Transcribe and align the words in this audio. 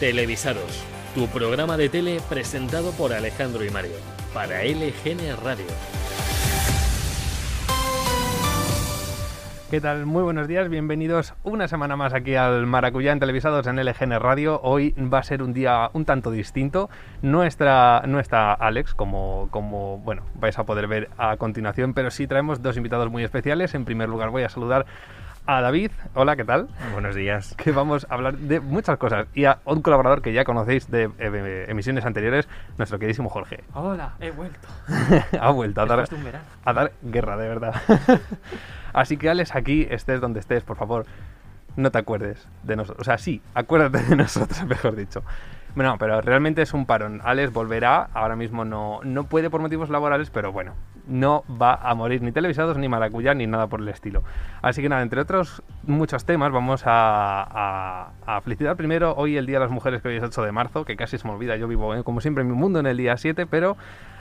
Televisados, 0.00 0.84
tu 1.12 1.26
programa 1.26 1.76
de 1.76 1.88
tele 1.88 2.20
presentado 2.28 2.92
por 2.92 3.12
Alejandro 3.12 3.64
y 3.64 3.70
Mario, 3.70 3.96
para 4.32 4.62
LGN 4.62 5.36
Radio. 5.42 5.66
¿Qué 9.72 9.80
tal? 9.80 10.06
Muy 10.06 10.22
buenos 10.22 10.46
días, 10.46 10.68
bienvenidos 10.68 11.34
una 11.42 11.66
semana 11.66 11.96
más 11.96 12.14
aquí 12.14 12.36
al 12.36 12.64
Maracuyá 12.66 13.10
en 13.10 13.18
Televisados 13.18 13.66
en 13.66 13.84
LGN 13.84 14.20
Radio. 14.20 14.60
Hoy 14.62 14.92
va 14.92 15.18
a 15.18 15.22
ser 15.24 15.42
un 15.42 15.52
día 15.52 15.90
un 15.92 16.04
tanto 16.04 16.30
distinto. 16.30 16.88
No 17.20 17.42
está, 17.42 17.98
Alex, 18.54 18.94
como, 18.94 19.48
como 19.50 19.98
bueno, 19.98 20.22
vais 20.36 20.58
a 20.60 20.64
poder 20.64 20.86
ver 20.86 21.10
a 21.18 21.36
continuación, 21.38 21.92
pero 21.92 22.12
sí 22.12 22.28
traemos 22.28 22.62
dos 22.62 22.76
invitados 22.76 23.10
muy 23.10 23.24
especiales. 23.24 23.74
En 23.74 23.84
primer 23.84 24.08
lugar 24.08 24.30
voy 24.30 24.44
a 24.44 24.48
saludar 24.48 24.86
a 25.48 25.62
David. 25.62 25.90
Hola, 26.12 26.36
¿qué 26.36 26.44
tal? 26.44 26.68
Buenos 26.92 27.14
días. 27.14 27.54
Que 27.54 27.72
vamos 27.72 28.06
a 28.10 28.14
hablar 28.14 28.36
de 28.36 28.60
muchas 28.60 28.98
cosas. 28.98 29.28
Y 29.34 29.46
a 29.46 29.60
un 29.64 29.80
colaborador 29.80 30.20
que 30.20 30.34
ya 30.34 30.44
conocéis 30.44 30.90
de 30.90 31.10
eh, 31.18 31.64
emisiones 31.68 32.04
anteriores, 32.04 32.46
nuestro 32.76 32.98
queridísimo 32.98 33.30
Jorge. 33.30 33.64
Hola, 33.72 34.12
he 34.20 34.30
vuelto. 34.30 34.68
ha 35.40 35.50
vuelto 35.50 35.80
a 35.80 35.86
dar, 35.86 36.06
a 36.66 36.72
dar 36.74 36.92
guerra, 37.00 37.38
de 37.38 37.48
verdad. 37.48 37.74
Así 38.92 39.16
que, 39.16 39.30
Alex, 39.30 39.56
aquí 39.56 39.86
estés 39.90 40.20
donde 40.20 40.40
estés, 40.40 40.64
por 40.64 40.76
favor, 40.76 41.06
no 41.76 41.90
te 41.90 41.96
acuerdes 41.96 42.46
de 42.64 42.76
nosotros. 42.76 43.00
O 43.00 43.04
sea, 43.04 43.16
sí, 43.16 43.40
acuérdate 43.54 44.04
de 44.04 44.16
nosotros, 44.16 44.62
mejor 44.66 44.96
dicho. 44.96 45.22
Bueno, 45.74 45.96
pero 45.98 46.20
realmente 46.20 46.60
es 46.60 46.74
un 46.74 46.84
parón. 46.84 47.22
Alex 47.24 47.54
volverá, 47.54 48.10
ahora 48.12 48.36
mismo 48.36 48.66
no, 48.66 49.00
no 49.02 49.24
puede 49.24 49.48
por 49.48 49.62
motivos 49.62 49.88
laborales, 49.88 50.28
pero 50.28 50.52
bueno, 50.52 50.74
no 51.08 51.44
va 51.50 51.74
a 51.74 51.94
morir 51.94 52.22
ni 52.22 52.32
televisados, 52.32 52.76
ni 52.78 52.88
maracuyá, 52.88 53.34
ni 53.34 53.46
nada 53.46 53.66
por 53.66 53.80
el 53.80 53.88
estilo. 53.88 54.22
Así 54.62 54.82
que 54.82 54.88
nada, 54.88 55.02
entre 55.02 55.20
otros 55.20 55.62
muchos 55.82 56.24
temas, 56.24 56.52
vamos 56.52 56.82
a, 56.84 58.10
felicitar 58.44 58.76
primero 58.76 59.14
hoy 59.16 59.36
el 59.36 59.46
Día 59.46 59.58
de 59.58 59.64
las 59.64 59.72
Mujeres 59.72 60.02
que 60.02 60.08
hoy 60.08 60.16
es 60.16 60.22
8 60.22 60.42
de 60.42 60.52
marzo, 60.52 60.84
que 60.84 60.96
casi 60.96 61.18
se 61.18 61.26
me 61.26 61.34
olvida, 61.34 61.56
yo 61.56 61.66
vivo 61.66 61.94
eh, 61.94 62.04
como 62.04 62.20
siempre 62.20 62.42
en 62.42 62.50
mi 62.50 62.56
mundo 62.56 62.78
en 62.78 62.86
el 62.86 62.96
día 62.96 63.16
7, 63.16 63.46
pero 63.46 63.76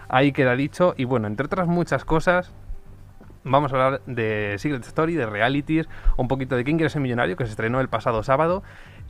ahí 0.08 0.32
queda 0.32 0.56
dicho. 0.56 0.94
Y 0.98 1.06
bueno, 1.06 1.28
entre 1.28 1.46
otras 1.46 1.68
muchas 1.68 2.06
cosas, 2.06 2.52
vamos 3.44 3.74
a 3.74 3.76
hablar 3.76 4.02
de 4.06 4.56
Secret 4.58 4.84
Story, 4.86 5.16
de 5.16 5.26
realities, 5.26 5.88
un 6.16 6.28
poquito 6.28 6.56
de 6.56 6.64
Quién 6.64 6.78
quiere 6.78 6.90
ser 6.90 7.02
millonario, 7.02 7.36
que 7.36 7.46
se 7.46 7.52
estrenó 7.52 7.80
el 7.82 7.90
pasado 7.90 8.24
sábado, 8.24 8.64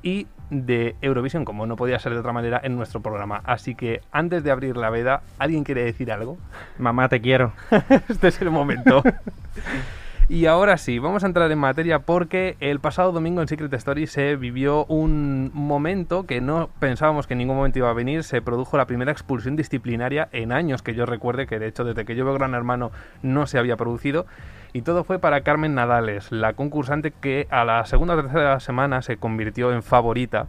y 0.04 0.28
de 0.50 0.96
Eurovisión, 1.02 1.46
como 1.46 1.66
no 1.66 1.76
podía 1.76 2.00
ser 2.00 2.14
de 2.14 2.20
otra 2.20 2.34
manera 2.34 2.60
en 2.64 2.76
nuestro 2.76 3.02
programa. 3.02 3.42
Así 3.46 3.76
que 3.76 4.02
antes 4.12 4.44
de 4.44 4.52
abrir 4.52 4.78
la 4.78 4.90
veda, 4.90 5.22
¿alguien 5.40 5.64
quiere 5.64 5.84
decir 5.84 6.12
algo? 6.12 6.38
Mamá, 6.78 7.10
te 7.10 7.22
quiero. 7.22 7.54
este 8.10 8.30
es 8.30 8.42
el 8.42 8.52
momento. 8.52 9.04
Y 10.30 10.46
ahora 10.46 10.78
sí, 10.78 11.00
vamos 11.00 11.24
a 11.24 11.28
entrar 11.28 11.50
en 11.54 11.58
materia 11.58 12.00
porque 12.00 12.58
el 12.60 12.82
pasado 12.82 13.14
domingo 13.14 13.42
en 13.42 13.48
Secret 13.48 13.74
Story 13.74 14.08
se 14.08 14.36
vivió 14.36 14.84
un 14.88 15.52
momento 15.54 16.26
que 16.26 16.42
no 16.42 16.70
pensábamos 16.80 17.28
que 17.28 17.34
en 17.34 17.38
ningún 17.38 17.56
momento 17.56 17.80
iba 17.80 17.90
a 17.90 17.94
venir. 17.94 18.26
Se 18.26 18.42
produjo 18.42 18.76
la 18.76 18.88
primera 18.88 19.14
expulsión 19.14 19.56
disciplinaria 19.56 20.28
en 20.34 20.52
años 20.52 20.82
que 20.82 20.94
yo 20.96 21.06
recuerde, 21.06 21.48
que 21.48 21.60
de 21.60 21.68
hecho 21.68 21.86
desde 21.86 22.04
que 22.04 22.18
yo 22.18 22.26
veo 22.26 22.34
Gran 22.34 22.56
Hermano 22.56 22.92
no 23.22 23.48
se 23.48 23.58
había 23.58 23.78
producido. 23.78 24.26
Y 24.74 24.82
todo 24.82 25.06
fue 25.06 25.18
para 25.18 25.42
Carmen 25.42 25.76
Nadales, 25.76 26.30
la 26.30 26.54
concursante 26.54 27.12
que 27.12 27.48
a 27.50 27.64
la 27.64 27.86
segunda 27.86 28.16
o 28.16 28.22
tercera 28.22 28.60
semana 28.60 29.02
se 29.02 29.16
convirtió 29.16 29.72
en 29.72 29.82
favorita 29.82 30.48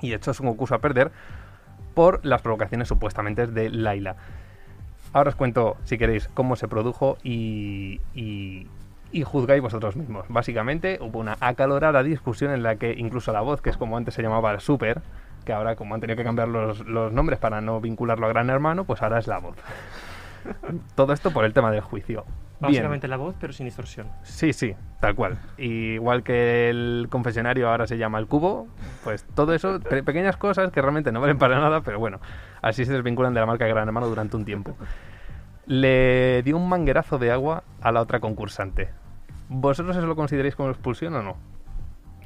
y 0.00 0.14
echó 0.14 0.32
su 0.32 0.42
concurso 0.42 0.74
a 0.74 0.78
perder 0.78 1.12
por 1.92 2.24
las 2.24 2.40
provocaciones 2.40 2.88
supuestamente 2.88 3.46
de 3.46 3.68
Laila. 3.68 4.16
Ahora 5.12 5.30
os 5.30 5.36
cuento, 5.36 5.76
si 5.84 5.98
queréis, 5.98 6.28
cómo 6.34 6.56
se 6.56 6.68
produjo 6.68 7.16
y, 7.22 8.00
y, 8.14 8.66
y 9.12 9.22
juzgáis 9.22 9.62
vosotros 9.62 9.96
mismos. 9.96 10.26
Básicamente 10.28 10.98
hubo 11.00 11.18
una 11.18 11.36
acalorada 11.40 12.02
discusión 12.02 12.52
en 12.52 12.62
la 12.62 12.76
que 12.76 12.92
incluso 12.92 13.32
la 13.32 13.40
voz, 13.40 13.60
que 13.62 13.70
es 13.70 13.76
como 13.76 13.96
antes 13.96 14.14
se 14.14 14.22
llamaba 14.22 14.52
el 14.52 14.60
Super, 14.60 15.00
que 15.44 15.52
ahora 15.52 15.76
como 15.76 15.94
han 15.94 16.00
tenido 16.00 16.16
que 16.16 16.24
cambiar 16.24 16.48
los, 16.48 16.80
los 16.86 17.12
nombres 17.12 17.38
para 17.38 17.60
no 17.60 17.80
vincularlo 17.80 18.26
a 18.26 18.28
Gran 18.30 18.50
Hermano, 18.50 18.84
pues 18.84 19.02
ahora 19.02 19.18
es 19.18 19.26
la 19.26 19.38
voz. 19.38 19.56
Todo 20.94 21.12
esto 21.12 21.30
por 21.32 21.44
el 21.44 21.52
tema 21.52 21.70
del 21.70 21.80
juicio. 21.80 22.24
Bien. 22.58 22.72
Básicamente 22.72 23.06
la 23.06 23.18
voz, 23.18 23.34
pero 23.38 23.52
sin 23.52 23.66
distorsión. 23.66 24.06
Sí, 24.22 24.52
sí, 24.54 24.74
tal 24.98 25.14
cual. 25.14 25.38
Igual 25.58 26.22
que 26.22 26.70
el 26.70 27.06
confesionario 27.10 27.68
ahora 27.70 27.86
se 27.86 27.98
llama 27.98 28.18
el 28.18 28.26
cubo, 28.26 28.66
pues 29.04 29.24
todo 29.34 29.52
eso, 29.52 29.78
pe- 29.80 30.02
pequeñas 30.02 30.38
cosas 30.38 30.70
que 30.72 30.80
realmente 30.80 31.12
no 31.12 31.20
valen 31.20 31.36
para 31.36 31.60
nada, 31.60 31.82
pero 31.82 31.98
bueno, 31.98 32.18
así 32.62 32.86
se 32.86 32.94
desvinculan 32.94 33.34
de 33.34 33.40
la 33.40 33.46
marca 33.46 33.66
Gran 33.66 33.86
Hermano 33.88 34.06
durante 34.08 34.36
un 34.38 34.46
tiempo. 34.46 34.74
Le 35.66 36.42
dio 36.42 36.56
un 36.56 36.68
manguerazo 36.68 37.18
de 37.18 37.32
agua 37.32 37.64
a 37.80 37.92
la 37.92 38.00
otra 38.00 38.20
concursante. 38.20 38.88
¿Vosotros 39.48 39.96
eso 39.96 40.06
lo 40.06 40.16
consideráis 40.16 40.54
como 40.54 40.70
expulsión 40.70 41.14
o 41.14 41.22
no? 41.22 41.36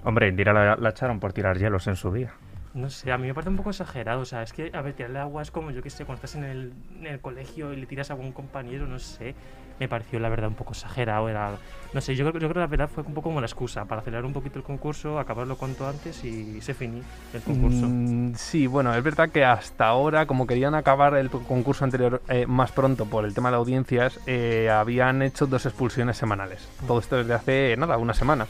Hombre, 0.05 0.29
Indira 0.29 0.53
la, 0.53 0.77
la 0.77 0.91
echaron 0.91 1.21
por 1.21 1.33
tirar 1.33 1.59
hielos 1.59 1.87
en 1.87 1.97
su 1.97 2.13
día. 2.13 2.33
No 2.73 2.89
sé, 2.89 3.11
a 3.11 3.19
mí 3.19 3.27
me 3.27 3.35
parece 3.35 3.51
un 3.51 3.57
poco 3.57 3.71
exagerado. 3.71 4.21
O 4.21 4.25
sea, 4.25 4.43
es 4.43 4.53
que, 4.53 4.71
a 4.73 4.81
ver, 4.81 4.95
tirarle 4.95 5.19
agua 5.19 5.43
es 5.43 5.51
como, 5.51 5.71
yo 5.71 5.83
que 5.83 5.91
sé, 5.91 6.05
cuando 6.05 6.25
estás 6.25 6.37
en 6.37 6.45
el, 6.45 6.73
en 7.01 7.07
el 7.07 7.21
colegio 7.21 7.73
y 7.73 7.77
le 7.77 7.87
tiras 7.87 8.11
a 8.11 8.15
algún 8.15 8.33
compañero, 8.33 8.87
no 8.87 8.99
sé. 8.99 9.35
Me 9.81 9.89
pareció, 9.89 10.21
la 10.21 10.29
verdad, 10.29 10.49
un 10.49 10.55
poco 10.55 10.73
exagerado. 10.73 11.29
Era, 11.29 11.57
no 11.93 12.01
sé, 12.01 12.15
yo 12.15 12.25
yo 12.25 12.33
creo 12.33 12.53
que 12.53 12.59
la 12.59 12.67
verdad 12.67 12.89
fue 12.89 13.03
un 13.03 13.15
poco 13.15 13.31
como 13.31 13.41
la 13.41 13.47
excusa 13.47 13.87
para 13.87 14.03
acelerar 14.03 14.25
un 14.25 14.33
poquito 14.33 14.59
el 14.59 14.65
concurso, 14.65 15.19
acabarlo 15.19 15.57
cuanto 15.57 15.89
antes 15.89 16.23
y 16.23 16.61
se 16.61 16.75
finí 16.75 17.03
el 17.33 17.41
concurso. 17.41 17.87
Mm, 17.89 18.35
sí, 18.35 18.67
bueno, 18.67 18.95
es 18.95 19.03
verdad 19.03 19.31
que 19.31 19.45
hasta 19.45 19.87
ahora, 19.87 20.27
como 20.27 20.47
querían 20.47 20.75
acabar 20.75 21.17
el 21.17 21.31
concurso 21.31 21.85
anterior 21.85 22.23
eh, 22.29 22.47
más 22.47 22.73
pronto 22.73 23.07
por 23.07 23.25
el 23.25 23.35
tema 23.35 23.51
de 23.51 23.57
audiencias, 23.57 24.21
eh, 24.27 24.69
habían 24.71 25.23
hecho 25.23 25.47
dos 25.47 25.65
expulsiones 25.67 26.19
semanales. 26.19 26.69
Todo 26.87 27.01
esto 27.01 27.17
desde 27.17 27.35
hace, 27.35 27.75
nada, 27.79 27.97
una 27.97 28.15
semana. 28.15 28.47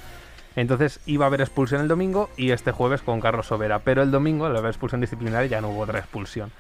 Entonces 0.61 1.01
iba 1.07 1.25
a 1.25 1.29
haber 1.29 1.41
expulsión 1.41 1.81
el 1.81 1.89
domingo 1.89 2.29
y 2.37 2.51
este 2.51 2.71
jueves 2.71 3.01
con 3.01 3.19
Carlos 3.21 3.47
Sobera. 3.47 3.79
Pero 3.79 4.03
el 4.03 4.11
domingo, 4.11 4.45
al 4.45 4.55
haber 4.55 4.69
expulsión 4.69 5.01
disciplinaria, 5.01 5.49
ya 5.49 5.61
no 5.63 5.71
hubo 5.71 5.81
otra 5.81 6.01
expulsión. 6.01 6.53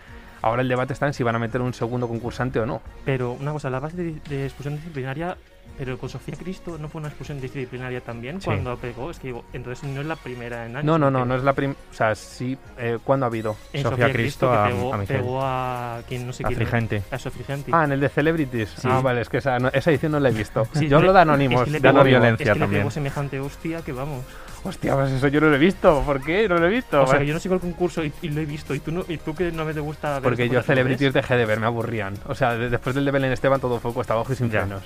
Ahora 0.42 0.62
el 0.62 0.68
debate 0.68 0.92
está 0.92 1.06
en 1.06 1.12
si 1.14 1.22
van 1.22 1.36
a 1.36 1.38
meter 1.38 1.60
un 1.60 1.74
segundo 1.74 2.08
concursante 2.08 2.58
o 2.60 2.66
no. 2.66 2.80
Pero 3.04 3.32
una 3.32 3.52
cosa, 3.52 3.68
la 3.70 3.80
base 3.80 3.96
de, 3.96 4.14
de 4.28 4.44
expulsión 4.46 4.76
disciplinaria, 4.76 5.36
pero 5.78 5.96
con 5.98 6.08
Sofía 6.08 6.34
Cristo 6.36 6.76
no 6.78 6.88
fue 6.88 6.98
una 7.00 7.08
expulsión 7.08 7.40
disciplinaria 7.40 8.00
también 8.00 8.40
Sí. 8.40 8.46
cuando 8.46 8.76
pegó. 8.76 9.10
Es 9.10 9.18
que 9.18 9.28
digo, 9.28 9.44
entonces 9.52 9.88
no 9.88 10.00
es 10.00 10.06
la 10.06 10.16
primera 10.16 10.66
en 10.66 10.76
años. 10.76 10.84
No, 10.84 10.98
no, 10.98 11.10
no, 11.10 11.24
no 11.24 11.36
es 11.36 11.42
la 11.42 11.52
primera. 11.52 11.78
O 11.90 11.94
sea, 11.94 12.14
sí. 12.14 12.56
Eh, 12.78 12.98
¿Cuándo 13.04 13.24
ha 13.26 13.28
habido? 13.28 13.56
en 13.72 13.82
Sofía 13.82 14.12
Cristo 14.12 14.50
que 14.50 14.56
a- 14.58 14.64
pegó, 14.66 14.94
a 14.94 14.96
Miguel. 14.98 15.16
pegó 15.20 15.40
a 15.42 16.00
quien 16.08 16.26
no 16.26 16.32
sé 16.32 16.42
A 16.44 16.48
quién. 16.48 16.62
A 17.10 17.18
Sofía 17.18 17.44
Frigenti. 17.44 17.70
Ah, 17.72 17.84
en 17.84 17.92
el 17.92 18.00
de 18.00 18.08
Celebrities. 18.08 18.68
Sí. 18.76 18.88
Ah, 18.90 19.00
vale, 19.00 19.20
es 19.22 19.28
que 19.28 19.38
esa, 19.38 19.58
no- 19.58 19.68
esa 19.72 19.90
edición 19.90 20.12
no 20.12 20.20
la 20.20 20.28
he 20.28 20.32
visto. 20.32 20.66
Sí, 20.74 20.88
Yo 20.88 20.98
hablo 20.98 21.12
de 21.12 21.20
Anónimos. 21.20 21.66
Es 21.66 21.74
que 21.74 21.80
de 21.80 21.88
Anónimos. 21.88 22.20
violencia 22.20 22.44
es 22.44 22.48
que 22.50 22.54
le 22.54 22.60
también. 22.60 22.80
pegó 22.82 22.90
semejante 22.90 23.40
hostia 23.40 23.82
que 23.82 23.92
vamos. 23.92 24.24
Hostia, 24.62 24.94
pues 24.94 25.10
eso 25.12 25.28
yo 25.28 25.40
no 25.40 25.48
lo 25.48 25.54
he 25.56 25.58
visto. 25.58 26.02
¿Por 26.04 26.20
qué? 26.22 26.46
No 26.48 26.56
lo 26.58 26.66
he 26.66 26.70
visto. 26.70 27.02
O 27.02 27.06
sea, 27.06 27.22
yo 27.22 27.32
no 27.32 27.40
sigo 27.40 27.54
el 27.54 27.60
concurso 27.62 28.04
y, 28.04 28.12
y 28.20 28.28
lo 28.28 28.40
he 28.42 28.44
visto. 28.44 28.74
Y 28.74 28.80
tú, 28.80 28.92
no, 28.92 29.04
y 29.08 29.16
tú 29.16 29.34
que 29.34 29.50
no 29.52 29.64
me 29.64 29.72
te 29.72 29.80
gusta 29.80 30.14
ver 30.14 30.22
Porque 30.22 30.48
yo 30.48 30.56
cosas, 30.60 30.68
¿lo 30.68 30.74
Celebrities 30.74 31.12
dejé 31.14 31.36
de 31.36 31.46
ver, 31.46 31.60
me 31.60 31.66
aburrían. 31.66 32.14
O 32.26 32.34
sea, 32.34 32.54
de- 32.56 32.68
después 32.68 32.94
del 32.94 33.06
de 33.06 33.10
Belén 33.10 33.32
Esteban 33.32 33.58
todo 33.60 33.80
fue 33.80 33.92
cuesta 33.94 34.12
abajo 34.12 34.32
y 34.32 34.36
sin 34.36 34.50
frenos. 34.50 34.82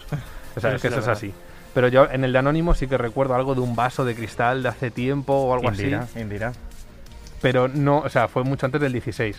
O 0.56 0.60
sea, 0.60 0.72
es 0.76 0.80
que 0.82 0.88
eso 0.88 1.00
es 1.00 1.08
así. 1.08 1.34
Pero 1.74 1.88
yo 1.88 2.08
en 2.08 2.22
el 2.22 2.32
de 2.32 2.38
Anónimos 2.38 2.78
sí 2.78 2.86
que 2.86 2.96
recuerdo 2.96 3.34
algo 3.34 3.56
de 3.56 3.62
un 3.62 3.74
vaso 3.74 4.04
de 4.04 4.14
cristal 4.14 4.62
de 4.62 4.68
hace 4.68 4.92
tiempo 4.92 5.32
o 5.34 5.52
algo 5.54 5.68
Indira, 5.68 6.02
así. 6.02 6.20
Indira. 6.20 6.52
Pero 7.42 7.66
no, 7.66 7.98
o 7.98 8.08
sea, 8.08 8.28
fue 8.28 8.44
mucho 8.44 8.66
antes 8.66 8.80
del 8.80 8.92
16. 8.92 9.36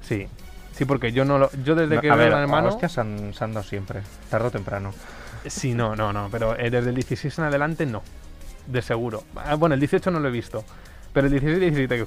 Sí. 0.00 0.26
Sí, 0.72 0.84
porque 0.86 1.12
yo 1.12 1.24
no 1.26 1.38
lo. 1.38 1.50
Yo 1.64 1.74
desde 1.74 1.96
No, 1.96 2.00
que 2.00 2.10
veo 2.10 2.36
a 2.36 2.40
hermano. 2.40 2.68
hostias 2.68 2.92
se 2.92 3.00
han, 3.02 3.34
se 3.34 3.44
han 3.44 3.52
dado 3.52 3.66
siempre, 3.66 4.00
tarde 4.30 4.46
o 4.46 4.50
temprano. 4.50 4.94
Sí, 5.46 5.74
no, 5.74 5.94
no, 5.94 6.12
no. 6.12 6.28
Pero 6.30 6.58
eh, 6.58 6.70
desde 6.70 6.88
el 6.90 6.94
16 6.94 7.38
en 7.38 7.44
adelante 7.44 7.84
no. 7.84 8.02
De 8.68 8.82
seguro. 8.82 9.24
Ah, 9.36 9.54
bueno, 9.56 9.74
el 9.74 9.80
18 9.80 10.10
no 10.10 10.20
lo 10.20 10.28
he 10.28 10.30
visto. 10.30 10.62
Pero 11.12 11.26
el 11.26 11.32
16 11.32 11.56
y 11.56 11.60
17, 11.60 12.04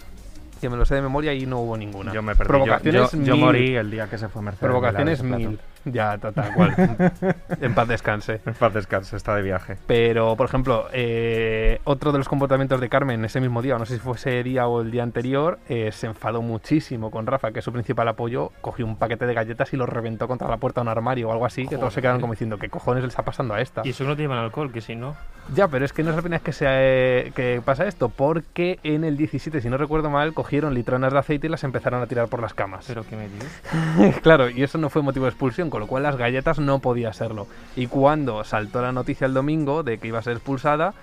que 0.62 0.70
me 0.70 0.78
lo 0.78 0.86
sé 0.86 0.96
de 0.96 1.02
memoria 1.02 1.34
y 1.34 1.46
no 1.46 1.60
hubo 1.60 1.76
ninguna. 1.76 2.14
Yo 2.14 2.22
me 2.22 2.36
perdí. 2.36 2.44
Yo- 2.48 2.48
Provocaciones 2.50 3.12
yo, 3.12 3.18
yo 3.24 3.34
mil. 3.36 3.44
morí 3.46 3.76
el 3.76 3.90
día 3.90 4.08
que 4.08 4.18
se 4.20 4.30
fue 4.30 4.42
Mercedes. 4.44 4.62
Provocaciones 4.62 5.24
mil. 5.24 5.60
Ya, 5.92 6.18
ta- 6.18 6.32
tal 6.32 6.54
cual. 6.54 6.76
en 7.62 7.74
paz 7.74 7.88
descanse. 7.88 8.42
En 8.46 8.54
paz 8.54 8.74
descanse, 8.74 9.16
está 9.16 9.36
de 9.36 9.42
viaje. 9.42 9.78
Pero, 9.88 10.36
por 10.36 10.46
ejemplo, 10.48 10.88
eh, 10.94 11.80
otro 11.86 12.12
de 12.12 12.18
los 12.20 12.30
comportamientos 12.30 12.80
de 12.80 12.90
Carmen 12.90 13.24
ese 13.26 13.42
mismo 13.42 13.62
día, 13.62 13.76
o 13.76 13.80
no 13.80 13.86
sé 13.86 13.96
si 13.96 14.00
fue 14.00 14.16
ese 14.16 14.44
día 14.44 14.68
o 14.68 14.82
el 14.82 14.92
día 14.92 15.04
anterior, 15.04 15.60
eh, 15.70 15.92
se 15.92 16.08
enfadó 16.08 16.42
muchísimo 16.42 17.10
con 17.12 17.26
Rafa, 17.26 17.52
que 17.52 17.60
es 17.60 17.66
su 17.66 17.72
principal 17.72 18.08
apoyo, 18.08 18.52
cogió 18.62 18.86
un 18.86 18.96
paquete 18.96 19.26
de 19.26 19.34
galletas 19.34 19.74
y 19.74 19.78
lo 19.78 19.86
reventó 19.86 20.28
contra 20.28 20.48
la 20.48 20.58
puerta 20.58 20.82
de 20.82 20.84
un 20.84 20.90
armario 20.90 21.30
o 21.30 21.32
algo 21.32 21.46
así, 21.46 21.68
que 21.68 21.78
todos 21.78 21.94
se 21.94 22.02
quedaron 22.02 22.22
como 22.22 22.34
diciendo, 22.34 22.58
¿qué 22.58 22.70
cojones 22.70 23.04
le 23.04 23.10
está 23.10 23.24
pasando 23.24 23.54
a 23.54 23.62
esta? 23.62 23.82
Y 23.84 23.90
eso 23.90 24.04
no 24.04 24.16
te 24.16 24.22
llevan 24.22 24.38
alcohol, 24.38 24.72
que 24.72 24.82
si 24.82 24.96
no. 24.96 25.16
Ya, 25.56 25.68
pero 25.68 25.84
es 25.84 25.92
que 25.92 26.04
no 26.04 26.12
es 26.12 26.16
la 26.16 26.22
primera 26.22 26.38
vez 26.40 26.46
que, 26.46 26.54
se, 26.54 26.66
eh, 26.70 27.32
que 27.36 27.62
pasa 27.66 27.86
esto, 27.88 28.10
porque 28.10 28.80
en 28.84 29.04
el 29.04 29.18
17, 29.18 29.60
si 29.62 29.70
no 29.70 29.78
recuerdo 29.78 30.10
mal, 30.10 30.34
cogieron 30.34 30.74
litronas 30.74 31.12
de 31.12 31.20
aceite 31.20 31.48
y 31.48 31.50
las 31.50 31.64
empezaron 31.64 32.02
a 32.02 32.08
tirar 32.08 32.28
por 32.28 32.42
las 32.42 32.54
camas. 32.54 32.86
Pero 32.88 33.04
que 33.04 33.16
me 33.16 33.28
dices. 33.28 34.20
claro, 34.22 34.50
y 34.50 34.64
eso 34.64 34.78
no 34.78 34.90
fue 34.90 35.02
motivo 35.02 35.26
de 35.26 35.30
expulsión, 35.32 35.70
con 35.72 35.80
lo 35.80 35.88
cual 35.88 36.04
las 36.04 36.18
galletas 36.18 36.60
no 36.60 36.78
podía 36.78 37.12
serlo. 37.14 37.48
Y 37.76 37.88
cuando 37.88 38.44
saltó 38.44 38.84
la 38.84 38.92
noticia 38.92 39.26
el 39.26 39.34
domingo 39.34 39.82
de 39.82 39.98
que 39.98 40.10
iba 40.10 40.20
a 40.20 40.22
ser 40.22 40.34
expulsada, 40.34 40.94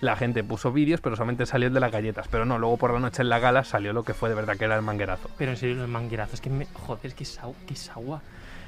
la 0.00 0.16
gente 0.16 0.42
puso 0.44 0.72
vídeos, 0.72 1.00
pero 1.00 1.16
solamente 1.16 1.46
salió 1.46 1.68
el 1.68 1.74
de 1.74 1.80
las 1.80 1.92
galletas. 1.92 2.28
Pero 2.28 2.44
no, 2.44 2.58
luego 2.58 2.76
por 2.76 2.92
la 2.92 3.00
noche 3.00 3.22
en 3.22 3.28
la 3.28 3.38
gala 3.38 3.64
salió 3.64 3.92
lo 3.92 4.02
que 4.02 4.14
fue 4.14 4.28
de 4.28 4.34
verdad 4.34 4.56
que 4.56 4.64
era 4.64 4.76
el 4.76 4.82
manguerazo. 4.82 5.30
Pero 5.36 5.50
en 5.50 5.56
serio, 5.56 5.82
el 5.82 5.88
manguerazo, 5.88 6.34
es 6.34 6.40
que 6.40 6.50
me. 6.50 6.66
Joder, 6.66 7.06
es 7.06 7.14
que 7.14 7.24
es 7.24 7.38
agua. 7.38 7.56
Que 7.66 7.74
es 7.74 7.90
agua. 7.90 8.22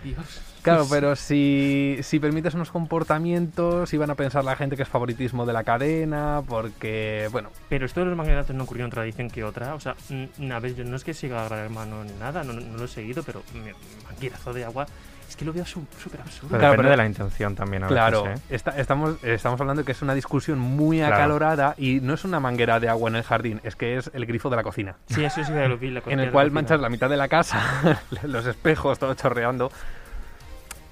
Dios. 0.05 0.41
Claro, 0.63 0.87
pero 0.91 1.17
si, 1.17 1.99
si 2.03 2.19
permites 2.19 2.55
unos 2.55 2.71
comportamientos, 2.71 3.93
iban 3.95 4.11
a 4.11 4.15
pensar 4.15 4.45
la 4.45 4.57
gente 4.57 4.77
que 4.77 4.83
es 4.83 4.89
favoritismo 4.89 5.47
de 5.47 5.53
la 5.53 5.65
cadena, 5.65 6.43
porque, 6.47 7.29
bueno, 7.31 7.51
Pero 7.69 7.87
esto 7.87 8.01
de 8.01 8.07
los 8.07 8.17
mangueratos 8.17 8.55
no 8.55 8.65
ocurrió 8.65 8.85
en 8.85 8.91
otra 8.91 9.05
edición 9.05 9.31
que 9.31 9.45
otra. 9.45 9.75
O 9.75 9.81
sea, 9.81 9.95
mm, 10.11 10.51
a 10.51 10.59
ver, 10.59 10.75
yo 10.75 10.85
no 10.85 10.97
es 10.97 11.05
que 11.05 11.15
siga 11.15 11.43
a 11.43 11.49
Gran 11.49 11.61
Hermano 11.61 12.05
ni 12.05 12.13
nada, 12.13 12.43
no, 12.43 12.53
no 12.53 12.79
lo 12.79 12.85
he 12.85 12.89
seguido, 12.89 13.23
pero 13.23 13.43
manguerazo 14.09 14.53
de 14.53 14.65
agua 14.65 14.87
es 15.33 15.37
que 15.37 15.45
lo 15.47 15.53
veo 15.53 15.65
súper 15.65 16.21
absurdo. 16.21 16.49
Pero 16.51 16.59
Claro, 16.61 16.73
depende 16.73 16.77
pero- 16.77 16.91
de 16.91 16.97
la 16.99 17.07
intención 17.07 17.55
también. 17.55 17.85
A 17.85 17.89
claro, 17.89 18.25
veces, 18.25 18.41
¿eh? 18.41 18.45
esta- 18.51 18.79
estamos, 18.79 19.23
estamos 19.25 19.61
hablando 19.61 19.81
de 19.83 19.87
que 19.87 19.93
es 19.93 20.03
una 20.03 20.15
discusión 20.15 20.59
muy 20.59 20.99
Claro. 20.99 21.15
acalorada 21.17 21.75
y 21.79 22.01
no 22.01 22.15
es 22.15 22.25
una 22.25 22.39
manguera 22.41 22.79
de 22.81 22.89
agua 22.91 23.09
en 23.11 23.17
el 23.17 23.23
jardín, 23.23 23.61
es 23.65 23.75
que 23.75 23.97
es 23.97 24.11
el 24.15 24.27
grifo 24.27 24.51
de 24.51 24.57
la 24.57 24.63
cocina. 24.63 24.97
Sí, 25.09 25.25
eso 25.25 25.43
sí 25.43 25.53
que 25.53 25.69
lo 25.69 25.79
vi. 25.79 25.91
La 25.91 25.99
en 26.01 26.05
cocina 26.05 26.23
el 26.23 26.29
de 26.29 26.33
cual 26.33 26.51
manchas 26.51 26.81
la 26.81 26.89
mitad 26.91 27.09
de 27.09 27.17
la 27.17 27.29
casa, 27.29 27.61
los 28.25 28.45
espejos, 28.47 28.99
todo 28.99 29.15
chorreando. 29.15 29.73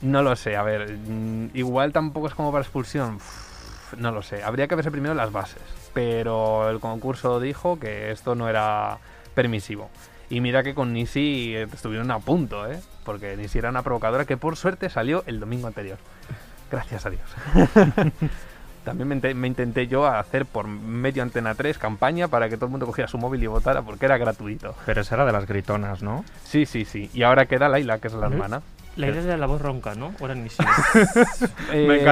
No 0.02 0.22
lo 0.22 0.34
sé, 0.36 0.56
a 0.56 0.62
ver, 0.62 0.90
mm, 0.90 1.50
igual 1.54 1.92
tampoco 1.92 2.26
es 2.28 2.34
como 2.34 2.50
para 2.50 2.62
expulsión. 2.62 3.16
Uf, 3.16 3.94
No 3.98 4.12
lo 4.12 4.22
sé, 4.22 4.42
habría 4.42 4.66
que 4.68 4.74
verse 4.76 4.90
primero 4.90 5.14
las 5.14 5.30
bases. 5.32 5.60
Pero 5.92 6.70
el 6.70 6.80
concurso 6.80 7.40
dijo 7.40 7.78
que 7.78 8.10
esto 8.12 8.34
no 8.36 8.48
era 8.48 8.98
permisivo. 9.34 9.90
Y 10.30 10.40
mira 10.40 10.62
que 10.62 10.74
con 10.74 10.92
Nisi 10.94 11.54
eh, 11.54 11.66
estuvieron 11.72 12.10
a 12.10 12.18
punto, 12.20 12.70
¿eh? 12.70 12.80
Porque 13.04 13.36
Nisi 13.36 13.58
era 13.58 13.68
una 13.70 13.82
provocadora 13.82 14.24
que 14.24 14.36
por 14.36 14.56
suerte 14.56 14.88
salió 14.88 15.22
el 15.26 15.40
domingo 15.40 15.66
anterior. 15.66 15.98
Gracias 16.70 17.04
a 17.04 17.10
Dios. 17.10 17.22
También 18.84 19.08
me, 19.08 19.14
inte- 19.16 19.34
me 19.34 19.46
intenté 19.46 19.88
yo 19.88 20.06
hacer 20.06 20.46
por 20.46 20.66
medio 20.66 21.22
Antena 21.22 21.54
3 21.54 21.76
campaña 21.76 22.28
para 22.28 22.48
que 22.48 22.56
todo 22.56 22.66
el 22.66 22.70
mundo 22.70 22.86
cogiera 22.86 23.08
su 23.08 23.18
móvil 23.18 23.42
y 23.42 23.46
votara 23.46 23.82
porque 23.82 24.06
era 24.06 24.16
gratuito. 24.16 24.74
Pero 24.86 25.02
esa 25.02 25.16
era 25.16 25.26
de 25.26 25.32
las 25.32 25.46
gritonas, 25.46 26.02
¿no? 26.02 26.24
Sí, 26.44 26.64
sí, 26.64 26.84
sí. 26.86 27.10
Y 27.12 27.22
ahora 27.24 27.44
queda 27.46 27.68
Laila, 27.68 27.98
que 27.98 28.08
es 28.08 28.14
la 28.14 28.26
¿Eh? 28.26 28.30
hermana. 28.30 28.62
La 28.96 29.08
idea 29.08 29.22
de 29.22 29.36
la 29.36 29.46
voz 29.46 29.60
ronca, 29.60 29.94
¿no? 29.94 30.14
Ahora 30.20 30.34
ni 30.34 30.48
sí. 30.48 30.62
Eh, 31.72 32.02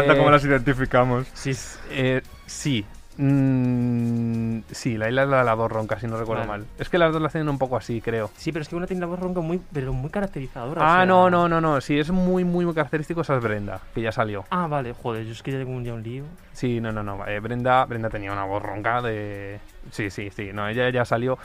identificamos. 0.45 1.27
sí. 1.35 1.53
eh, 1.91 2.23
sí. 2.47 2.85
Mm, 3.19 4.61
sí, 4.71 4.97
Laila 4.97 5.23
es 5.25 5.29
la 5.29 5.39
de 5.39 5.45
la 5.45 5.55
voz 5.55 5.71
ronca, 5.71 5.99
si 5.99 6.07
no 6.07 6.17
recuerdo 6.17 6.47
Vale. 6.47 6.63
mal. 6.65 6.67
Es 6.79 6.89
que 6.89 6.99
las 6.99 7.13
dos 7.13 7.21
la 7.21 7.29
hacen 7.29 7.49
un 7.49 7.59
poco 7.59 7.77
así, 7.77 8.01
creo. 8.01 8.31
Sí, 8.37 8.53
pero 8.53 8.63
es 8.63 8.69
que 8.69 8.77
una 8.77 8.87
tiene 8.87 9.01
la 9.01 9.07
voz 9.07 9.19
ronca 9.19 9.41
muy, 9.41 9.61
pero 9.73 9.93
muy 9.93 10.11
caracterizadora. 10.11 10.81
o 10.81 10.85
Ah, 10.85 10.97
sea- 10.99 11.07
no, 11.07 11.29
no, 11.31 11.49
no, 11.49 11.61
no. 11.61 11.81
Sí, 11.81 11.99
es 11.99 12.11
muy, 12.11 12.45
muy, 12.45 12.65
muy 12.65 12.75
característico. 12.75 13.21
Esa 13.23 13.37
es 13.37 13.43
Brenda, 13.43 13.81
que 13.95 14.01
ya 14.03 14.13
salió. 14.13 14.45
Ah, 14.51 14.67
vale, 14.67 14.93
joder, 14.93 15.25
yo 15.25 15.33
es 15.33 15.43
que 15.43 15.53
ya 15.53 15.59
tengo 15.59 15.73
un 15.73 15.85
día 15.85 15.95
un 15.95 16.03
lío. 16.03 16.25
Sí, 16.53 16.81
no, 16.81 16.93
no, 16.93 17.03
no. 17.03 17.27
eh, 17.27 17.41
Brenda, 17.41 17.85
Brenda 17.87 18.09
tenía 18.11 18.33
una 18.33 18.45
voz 18.45 18.63
ronca 18.63 19.03
de. 19.03 19.61
Sí, 19.91 20.11
sí, 20.11 20.31
sí. 20.31 20.51
No, 20.53 20.69
ella 20.69 20.89
ya 20.91 21.05
salió. 21.05 21.39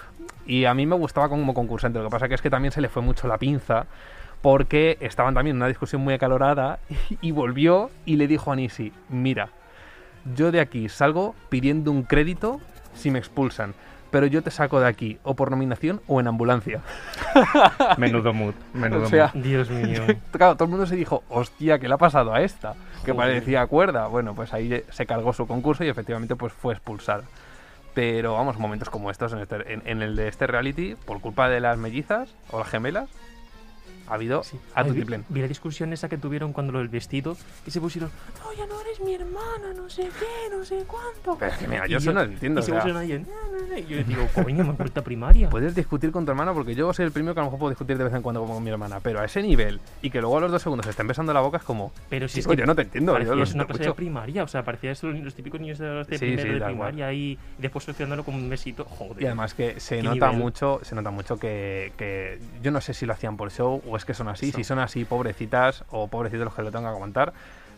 Y 0.46 0.66
a 0.66 0.74
mí 0.74 0.86
me 0.86 0.96
gustaba 0.96 1.30
como 1.30 1.54
concursante. 1.54 2.00
Lo 2.00 2.06
que 2.06 2.12
pasa 2.12 2.28
que 2.28 2.36
es 2.36 2.42
que 2.42 2.50
también 2.50 2.72
se 2.72 2.82
le 2.82 2.90
fue 2.90 3.02
mucho 3.02 3.28
la 3.28 3.38
pinza. 3.38 3.86
Porque 4.42 4.98
estaban 5.00 5.34
también 5.34 5.56
en 5.56 5.62
una 5.62 5.68
discusión 5.70 6.02
muy 6.02 6.14
acalorada. 6.14 6.80
Y 7.22 7.32
volvió 7.32 7.90
y 8.06 8.18
le 8.18 8.28
dijo 8.28 8.52
a 8.52 8.56
Nisi: 8.56 8.92
Mira, 9.10 9.50
yo 10.36 10.52
de 10.52 10.60
aquí 10.60 10.90
salgo 10.90 11.36
pidiendo 11.50 11.92
un 11.92 12.04
crédito 12.04 12.60
si 12.96 13.12
me 13.12 13.20
expulsan. 13.20 13.74
Pero 14.12 14.28
yo 14.28 14.44
te 14.44 14.52
saco 14.52 14.80
de 14.80 14.86
aquí 14.88 15.18
o 15.24 15.34
por 15.36 15.50
nominación 15.50 16.00
o 16.08 16.20
en 16.20 16.28
ambulancia. 16.28 16.82
Menudo 17.98 18.32
mood. 18.34 18.54
Menudo 18.74 19.04
O 19.06 19.10
sea, 19.10 19.32
mood. 19.34 19.44
Dios 19.44 19.70
mío. 19.72 20.02
Claro, 20.32 20.54
todo 20.56 20.66
el 20.66 20.70
mundo 20.72 20.86
se 20.86 20.96
dijo, 20.96 21.24
hostia, 21.30 21.80
¿qué 21.80 21.88
le 21.88 21.96
ha 21.96 21.98
pasado 21.98 22.32
a 22.34 22.42
esta? 22.42 22.76
Que 23.06 23.14
parecía 23.14 23.66
cuerda. 23.68 24.06
Bueno, 24.08 24.36
pues 24.36 24.54
ahí 24.54 24.84
se 24.92 25.06
cargó 25.08 25.34
su 25.34 25.48
concurso 25.48 25.84
y 25.84 25.90
efectivamente 25.90 26.36
pues 26.36 26.54
fue 26.54 26.74
expulsada. 26.74 27.24
Pero 27.96 28.34
vamos, 28.34 28.58
momentos 28.60 28.90
como 28.90 29.10
estos 29.12 29.34
en, 29.34 29.40
este- 29.40 29.74
en- 29.74 29.82
en 29.86 30.02
el 30.04 30.16
de 30.16 30.28
este 30.28 30.46
reality, 30.48 30.96
por 31.06 31.20
culpa 31.22 31.50
de 31.50 31.60
las 31.60 31.78
mellizas 31.78 32.34
o 32.52 32.60
las 32.60 32.68
gemelas, 32.68 33.10
ha 34.08 34.14
habido 34.16 34.44
Sí. 34.44 34.58
a 34.76 34.82
Ay, 34.82 34.92
vi, 34.92 35.04
vi 35.30 35.42
la 35.42 35.48
discusión 35.48 35.94
esa 35.94 36.10
que 36.10 36.18
tuvieron 36.18 36.54
cuando 36.54 36.74
lo 36.74 36.80
del 36.80 36.90
vestido, 36.90 37.38
que 37.64 37.72
se 37.72 37.80
pusieron, 37.80 38.10
no, 38.44 38.54
ya 38.54 38.66
no 38.68 38.80
eres 38.82 39.00
mi 39.02 39.16
hermana, 39.16 39.74
no 39.76 39.90
sé 39.90 40.10
qué, 40.20 40.56
no 40.56 40.64
sé 40.66 40.84
cuánto. 40.88 41.38
Pero 41.40 41.52
es 41.52 41.58
que 41.58 41.68
mira, 41.68 41.88
Y 41.88 41.92
yo 41.92 41.98
eso 41.98 42.14
no 42.14 42.24
lo 42.26 42.32
entiendo. 42.32 42.60
Y 42.60 42.64
o 42.64 42.66
se 42.66 42.74
pusieron 42.74 43.04
y 43.06 43.86
yo 43.88 44.04
digo, 44.04 44.28
coño, 44.34 44.64
me 44.64 44.72
vuelta 44.74 45.02
primaria. 45.02 45.50
puedes 45.50 45.76
discutir 45.76 46.12
con 46.12 46.26
tu 46.26 46.32
hermana 46.32 46.54
porque 46.54 46.76
yo 46.76 46.92
soy 46.94 47.06
el 47.06 47.12
primero 47.12 47.34
que 47.34 47.40
a 47.40 47.44
lo 47.44 47.48
mejor 47.48 47.60
puedo 47.60 47.70
discutir 47.72 47.98
de 47.98 48.04
vez 48.04 48.14
en 48.14 48.22
cuando 48.22 48.44
con 48.46 48.64
mi 48.64 48.70
hermana, 48.70 49.00
pero 49.00 49.20
a 49.20 49.26
ese 49.26 49.42
nivel 49.42 49.80
y 50.02 50.10
que 50.10 50.20
luego 50.22 50.38
a 50.38 50.42
los 50.42 50.52
dos 50.52 50.62
segundos 50.62 50.86
se 50.86 50.92
estén 50.92 51.08
besando 51.08 51.34
la 51.34 51.42
boca 51.42 51.58
es 51.58 51.64
como, 51.64 51.92
Pero 52.10 52.28
si 52.28 52.40
es 52.40 52.46
"Chico, 52.46 52.56
que 52.56 52.62
yo 52.62 52.66
no 52.66 52.76
te 52.76 52.84
entiendo. 52.84 53.18
Yo 53.20 53.42
es 53.42 53.54
una 53.54 53.66
clase 53.66 53.84
de 53.84 53.90
mucho". 53.90 53.96
primaria, 53.96 54.44
o 54.44 54.48
sea, 54.48 54.64
parecía 54.64 54.92
eso 54.92 55.08
los 55.08 55.34
típicos 55.34 55.60
niños 55.62 55.78
de, 55.80 55.88
de 55.88 56.04
Sí, 56.18 56.18
primero 56.18 56.42
sí, 56.44 56.50
de 56.60 56.66
primaria 56.66 57.14
y 57.14 57.38
después 57.58 57.86
solucionándolo 57.86 58.24
con 58.24 58.36
un 58.36 58.50
besito, 58.50 58.84
joder. 58.86 59.22
Y 59.24 59.26
además 59.26 59.54
que 59.54 59.80
se 59.80 60.02
nota 60.04 60.28
nivel. 60.28 60.38
mucho, 60.44 60.80
se 60.84 60.96
nota 60.96 61.10
mucho 61.12 61.38
que, 61.38 61.94
que 61.98 62.40
yo 62.62 62.72
no 62.72 62.82
sé 62.82 62.94
si 62.94 63.06
lo 63.06 63.14
hacían 63.14 63.38
por 63.38 63.52
show 63.52 63.82
o 63.88 63.93
es 63.98 64.06
que 64.06 64.14
son 64.14 64.28
así. 64.28 64.52
Son. 64.52 64.58
Si 64.60 64.64
son 64.64 64.80
así, 64.80 65.06
pobrecitas 65.06 65.84
o 65.92 66.08
pobrecitos 66.08 66.46
los 66.46 66.54
que 66.54 66.62
lo 66.64 66.72
tengan 66.72 66.92
que 66.92 66.96
aguantar. 66.96 67.34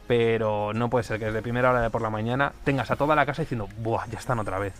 Pero 0.08 0.72
no 0.74 0.90
puede 0.90 1.04
ser 1.04 1.18
que 1.20 1.26
desde 1.26 1.42
primera 1.42 1.72
hora 1.72 1.82
de 1.82 1.90
por 1.90 2.02
la 2.02 2.10
mañana 2.12 2.54
tengas 2.64 2.92
a 2.92 2.96
toda 2.96 3.16
la 3.16 3.26
casa 3.26 3.42
diciendo, 3.42 3.68
¡buah! 3.80 4.06
Ya 4.12 4.20
están 4.20 4.38
otra 4.40 4.60
vez. 4.60 4.74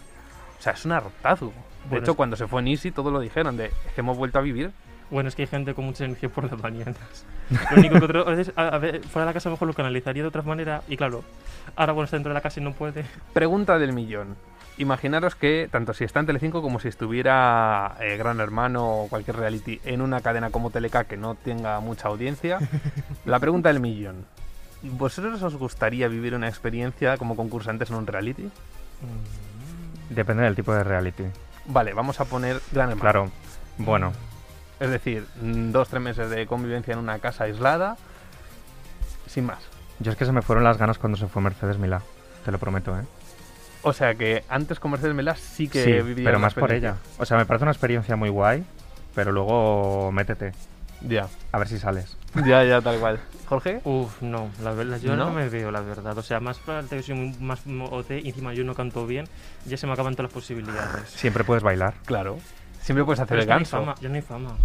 O 0.60 0.62
sea, 0.62 0.74
es 0.74 0.86
un 0.86 0.92
hartazgo. 0.92 1.48
De 1.48 1.90
Bueno, 1.90 2.04
hecho, 2.04 2.12
es- 2.12 2.18
cuando 2.18 2.36
se 2.36 2.48
fue 2.48 2.62
Nisi, 2.62 2.92
todos 2.92 3.12
lo 3.12 3.20
dijeron, 3.20 3.58
de 3.58 3.66
es 3.66 3.94
que 3.96 4.02
hemos 4.02 4.18
vuelto 4.18 4.38
a 4.40 4.42
vivir. 4.42 4.72
Bueno, 5.12 5.30
es 5.30 5.36
que 5.36 5.44
hay 5.44 5.48
gente 5.48 5.74
con 5.76 5.86
mucha 5.86 6.06
energía 6.06 6.30
por 6.30 6.44
las 6.50 6.60
mañanas. 6.62 6.96
Lo 7.72 7.78
único 7.78 8.00
que 8.00 8.06
otro, 8.06 8.28
a 8.28 8.32
veces, 8.32 8.52
a, 8.56 8.70
a 8.70 8.78
ver, 8.80 9.02
fuera 9.04 9.26
de 9.26 9.30
la 9.30 9.34
casa 9.34 9.50
mejor 9.52 9.68
lo 9.68 9.74
canalizaría 9.76 10.24
de 10.24 10.28
otra 10.30 10.42
manera 10.42 10.82
y 10.88 10.98
claro, 10.98 11.24
ahora 11.76 11.94
bueno 11.94 12.06
está 12.06 12.18
dentro 12.18 12.32
de 12.32 12.34
la 12.36 12.42
casa 12.42 12.60
y 12.60 12.64
no 12.64 12.74
puede. 12.74 13.06
Pregunta 13.34 13.78
del 13.78 13.94
millón. 13.94 14.36
Imaginaros 14.78 15.36
que, 15.36 15.70
tanto 15.72 15.94
si 15.94 16.04
está 16.04 16.20
en 16.20 16.26
Telecinco 16.26 16.62
como 16.62 16.80
si 16.80 16.90
estuviera 16.90 17.96
eh, 18.02 18.18
Gran 18.18 18.42
Hermano 18.42 19.04
o 19.04 19.08
cualquier 19.08 19.38
reality 19.38 19.80
en 19.86 20.02
una 20.02 20.20
cadena 20.20 20.50
como 20.50 20.70
Teleca 20.70 21.06
que 21.06 21.16
no 21.16 21.36
tenga 21.36 21.80
mucha 21.80 22.10
audiencia, 22.10 22.60
la 23.26 23.40
pregunta 23.40 23.70
del 23.70 23.80
millón. 23.80 24.26
¿Vosotros 24.84 25.42
os 25.42 25.56
gustaría 25.56 26.08
vivir 26.10 26.36
una 26.36 26.50
experiencia 26.50 27.18
como 27.18 27.36
concursantes 27.38 27.90
en 27.90 27.96
un 27.96 28.06
reality? 28.08 28.44
Mm, 28.44 30.14
Depende 30.14 30.44
del 30.44 30.56
tipo 30.56 30.74
de 30.74 30.84
reality. 30.84 31.24
Vale, 31.68 31.94
vamos 31.94 32.20
a 32.20 32.26
poner 32.26 32.62
Gran 32.72 32.90
Hermano. 32.92 33.02
Claro. 33.02 33.32
Bueno, 33.78 34.12
Es 34.80 34.90
decir, 34.90 35.26
mm, 35.42 35.72
dos, 35.72 35.88
tres 35.88 36.02
meses 36.04 36.30
de 36.30 36.46
convivencia 36.48 36.94
en 36.94 37.00
una 37.00 37.20
casa 37.20 37.46
aislada, 37.46 37.96
sin 39.28 39.46
más. 39.46 39.60
yo 40.00 40.12
es 40.12 40.18
que 40.18 40.26
se 40.26 40.32
me 40.34 40.42
fueron 40.42 40.66
las 40.66 40.78
ganas 40.78 40.98
cuando 40.98 41.18
se 41.18 41.28
fue 41.28 41.42
Mercedes 41.42 41.78
Milá. 41.80 42.02
Te 42.44 42.52
lo 42.52 42.60
prometo, 42.60 42.96
¿eh? 43.00 43.04
O 43.86 43.94
sea 43.94 44.16
que 44.16 44.44
antes 44.50 44.80
con 44.80 44.92
Mercedes 44.92 45.14
Melá 45.16 45.36
sí 45.36 45.68
que 45.68 45.84
sí, 45.84 45.92
vivirías 45.92 46.26
pero 46.26 46.40
más 46.40 46.54
por 46.54 46.72
ella. 46.72 46.96
O 47.18 47.26
sea, 47.26 47.38
me 47.38 47.46
parece 47.46 47.64
una 47.64 47.72
experiencia 47.72 48.16
muy 48.16 48.30
guay, 48.30 48.66
pero 49.14 49.32
luego 49.32 50.12
métete. 50.12 50.54
Ya, 51.02 51.28
A 51.52 51.60
ver 51.60 51.68
si 51.68 51.78
sales. 51.78 52.18
ya, 52.46 52.64
ya, 52.64 52.82
tal 52.82 53.00
cual. 53.00 53.20
Jorge, 53.48 53.80
Uf, 53.84 54.22
no, 54.24 54.50
la 54.64 54.72
verdad, 54.72 54.98
yo 55.00 55.16
no, 55.16 55.26
¿No? 55.26 55.32
me 55.34 55.50
veo, 55.50 55.70
la 55.70 55.82
verdad. 55.82 56.18
O 56.18 56.24
sea, 56.24 56.40
más 56.40 56.58
para 56.58 56.80
el 56.80 56.88
que 56.88 57.04
soy 57.04 57.14
muy- 57.16 57.38
más 57.40 57.62
OT 57.92 58.12
encima 58.28 58.54
yo 58.54 58.64
no 58.64 58.74
canto 58.74 59.06
bien, 59.06 59.28
ya 59.66 59.78
se 59.78 59.86
me 59.86 59.94
acaban 59.94 60.16
todas 60.16 60.32
las 60.32 60.34
posibilidades. 60.34 61.08
Siempre 61.10 61.44
puedes 61.44 61.64
bailar. 61.64 61.94
claro. 62.06 62.40
Siempre 62.82 63.04
puedes 63.04 63.20
hacer 63.20 63.30
Pero 63.30 63.42
es 63.42 63.44
el 63.44 63.48
que 63.48 63.50
no 63.52 63.56
hay 63.56 63.64
ganso. 63.64 63.78
fama, 63.80 63.96
ya 64.02 64.10
no 64.10 64.16
hay 64.16 64.22
fama. 64.22 64.58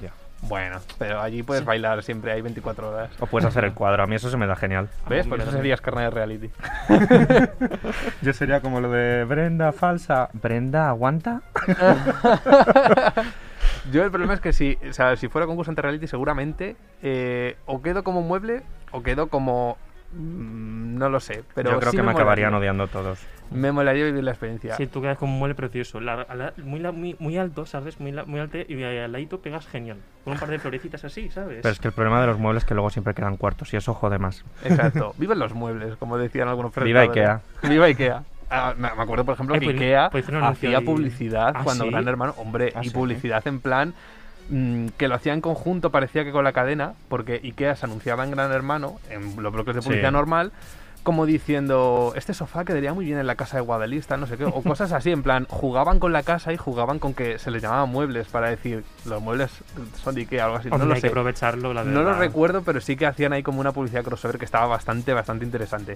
Ya. 0.00 0.12
Bueno, 0.42 0.78
pero 0.98 1.20
allí 1.20 1.42
puedes 1.42 1.62
Sí. 1.62 1.66
bailar 1.66 2.02
siempre, 2.02 2.32
hay 2.32 2.40
24 2.40 2.90
horas. 2.90 3.10
O 3.20 3.26
puedes 3.26 3.46
hacer 3.46 3.64
el 3.64 3.74
cuadro. 3.74 4.02
A 4.02 4.06
mí 4.06 4.16
eso 4.16 4.30
se 4.30 4.36
me 4.36 4.46
da 4.46 4.56
genial. 4.56 4.88
¿Ves? 5.08 5.26
Por 5.26 5.40
eso 5.40 5.50
serías 5.52 5.80
carne 5.80 6.02
de 6.02 6.10
reality. 6.10 6.50
Yo 8.22 8.32
sería 8.32 8.60
como 8.60 8.80
lo 8.80 8.90
de 8.90 9.24
Brenda 9.24 9.72
falsa. 9.72 10.30
Brenda, 10.32 10.88
¿aguanta? 10.88 11.42
Yo 13.92 14.04
el 14.04 14.10
problema 14.10 14.34
es 14.34 14.40
que 14.40 14.52
si, 14.52 14.78
o 14.88 14.92
sea, 14.92 15.16
si 15.16 15.28
fuera 15.28 15.46
concursante 15.46 15.82
reality 15.82 16.06
seguramente 16.06 16.76
eh, 17.02 17.56
o 17.66 17.82
quedo 17.82 18.04
como 18.04 18.22
mueble 18.22 18.62
o 18.92 19.02
quedo 19.02 19.28
como... 19.28 19.78
mm, 20.12 20.96
no 20.98 21.08
lo 21.08 21.20
sé, 21.20 21.42
pero 21.54 21.70
Yo 21.72 21.78
creo 21.78 21.90
sí 21.92 21.96
que 21.96 22.02
me, 22.02 22.10
acabarían 22.12 22.50
molaría. 22.52 22.72
odiando 22.72 22.88
todos. 22.88 23.20
Me 23.50 23.72
molaría 23.72 24.04
vivir 24.04 24.22
la 24.22 24.30
experiencia. 24.30 24.76
Sí, 24.76 24.86
tú 24.86 25.00
quedas 25.02 25.18
como 25.18 25.32
un 25.32 25.38
mueble 25.40 25.54
precioso. 25.56 26.00
La- 26.00 26.22
a 26.22 26.34
la- 26.36 26.52
muy, 26.62 26.78
la- 26.78 26.92
muy, 26.92 27.16
muy 27.18 27.36
alto, 27.36 27.66
¿sabes? 27.66 27.98
Muy, 27.98 28.12
la- 28.12 28.24
muy 28.24 28.38
alto 28.38 28.58
y 28.68 28.82
al 28.84 29.10
ladito 29.10 29.40
pegas 29.40 29.66
genial. 29.66 29.96
Con 30.22 30.34
un 30.34 30.38
par 30.38 30.50
de 30.50 30.58
florecitas 30.60 31.04
así, 31.04 31.30
¿sabes? 31.30 31.58
Pero 31.62 31.72
es 31.72 31.80
que 31.80 31.88
el 31.88 31.94
problema 31.94 32.20
de 32.20 32.28
los 32.28 32.38
muebles 32.38 32.62
es 32.62 32.68
que 32.68 32.74
luego 32.74 32.90
siempre 32.90 33.12
quedan 33.14 33.36
cuartos 33.36 33.72
y 33.74 33.76
eso 33.76 33.92
jode 33.94 34.18
más. 34.18 34.44
Exacto. 34.64 35.14
Viven 35.18 35.38
los 35.38 35.52
muebles, 35.54 35.96
como 35.96 36.16
decían 36.16 36.46
algunos 36.48 36.72
Viva 36.74 37.00
presentadores. 37.02 37.42
Viva 37.68 37.84
Ikea. 37.86 38.22
Ah, 38.52 38.74
me 38.76 38.92
me 38.94 39.02
acuerdo, 39.02 39.24
por 39.24 39.34
ejemplo, 39.34 39.54
Ay, 39.54 39.60
que 39.60 39.66
pues- 39.66 39.76
Ikea 39.76 40.10
pues 40.10 40.28
hacía 40.28 40.80
publicidad 40.80 41.52
¿Ah, 41.54 41.60
cuando 41.64 41.84
sí? 41.84 41.90
Gran 41.90 42.06
Hermano, 42.08 42.34
hombre, 42.36 42.72
¿Ah, 42.74 42.80
y 42.82 42.88
sí? 42.88 42.94
publicidad 42.94 43.46
en 43.46 43.60
plan 43.60 43.94
que 44.96 45.08
lo 45.08 45.14
hacía 45.14 45.32
en 45.32 45.40
conjunto, 45.40 45.90
parecía 45.90 46.24
que 46.24 46.32
con 46.32 46.44
la 46.44 46.52
cadena, 46.52 46.94
porque 47.08 47.40
Ikea 47.44 47.76
se 47.76 47.86
anunciaba 47.86 48.24
en 48.24 48.32
Gran 48.32 48.50
Hermano, 48.52 48.98
en 49.08 49.40
los 49.42 49.52
bloques 49.52 49.74
de 49.74 49.80
Sí. 49.82 49.86
publicidad 49.88 50.10
normal, 50.12 50.52
como 51.02 51.24
diciendo, 51.24 52.12
este 52.14 52.34
sofá 52.34 52.64
quedaría 52.66 52.92
muy 52.92 53.06
bien 53.06 53.18
en 53.18 53.26
la 53.26 53.34
casa 53.34 53.56
de 53.56 53.62
Guadalista, 53.62 54.16
no 54.18 54.26
sé 54.26 54.36
qué, 54.36 54.44
o 54.44 54.52
cosas 54.62 54.92
así, 54.92 55.10
en 55.12 55.22
plan, 55.22 55.46
jugaban 55.48 55.98
con 55.98 56.12
la 56.12 56.22
casa 56.22 56.52
y 56.52 56.56
jugaban 56.58 56.98
con 56.98 57.14
que 57.14 57.38
se 57.38 57.50
les 57.50 57.62
llamaban 57.62 57.88
muebles 57.88 58.26
para 58.28 58.50
decir, 58.50 58.84
los 59.06 59.22
muebles 59.22 59.50
son 60.02 60.14
de 60.14 60.22
Ikea, 60.22 60.44
algo 60.44 60.56
así, 60.56 60.68
Hombre, 60.68 60.80
no 60.80 60.84
lo 60.86 60.94
hay 60.94 61.00
sé. 61.00 61.06
que 61.06 61.12
aprovecharlo, 61.12 61.72
la 61.72 61.82
verdad. 61.84 62.02
No 62.02 62.02
lo 62.10 62.14
recuerdo, 62.18 62.62
pero 62.62 62.80
sí 62.80 62.96
que 62.96 63.06
hacían 63.06 63.32
ahí 63.32 63.42
como 63.42 63.60
una 63.60 63.72
publicidad 63.72 64.04
crossover 64.04 64.36
que 64.38 64.44
estaba 64.44 64.66
bastante, 64.66 65.12
bastante 65.14 65.44
interesante. 65.44 65.94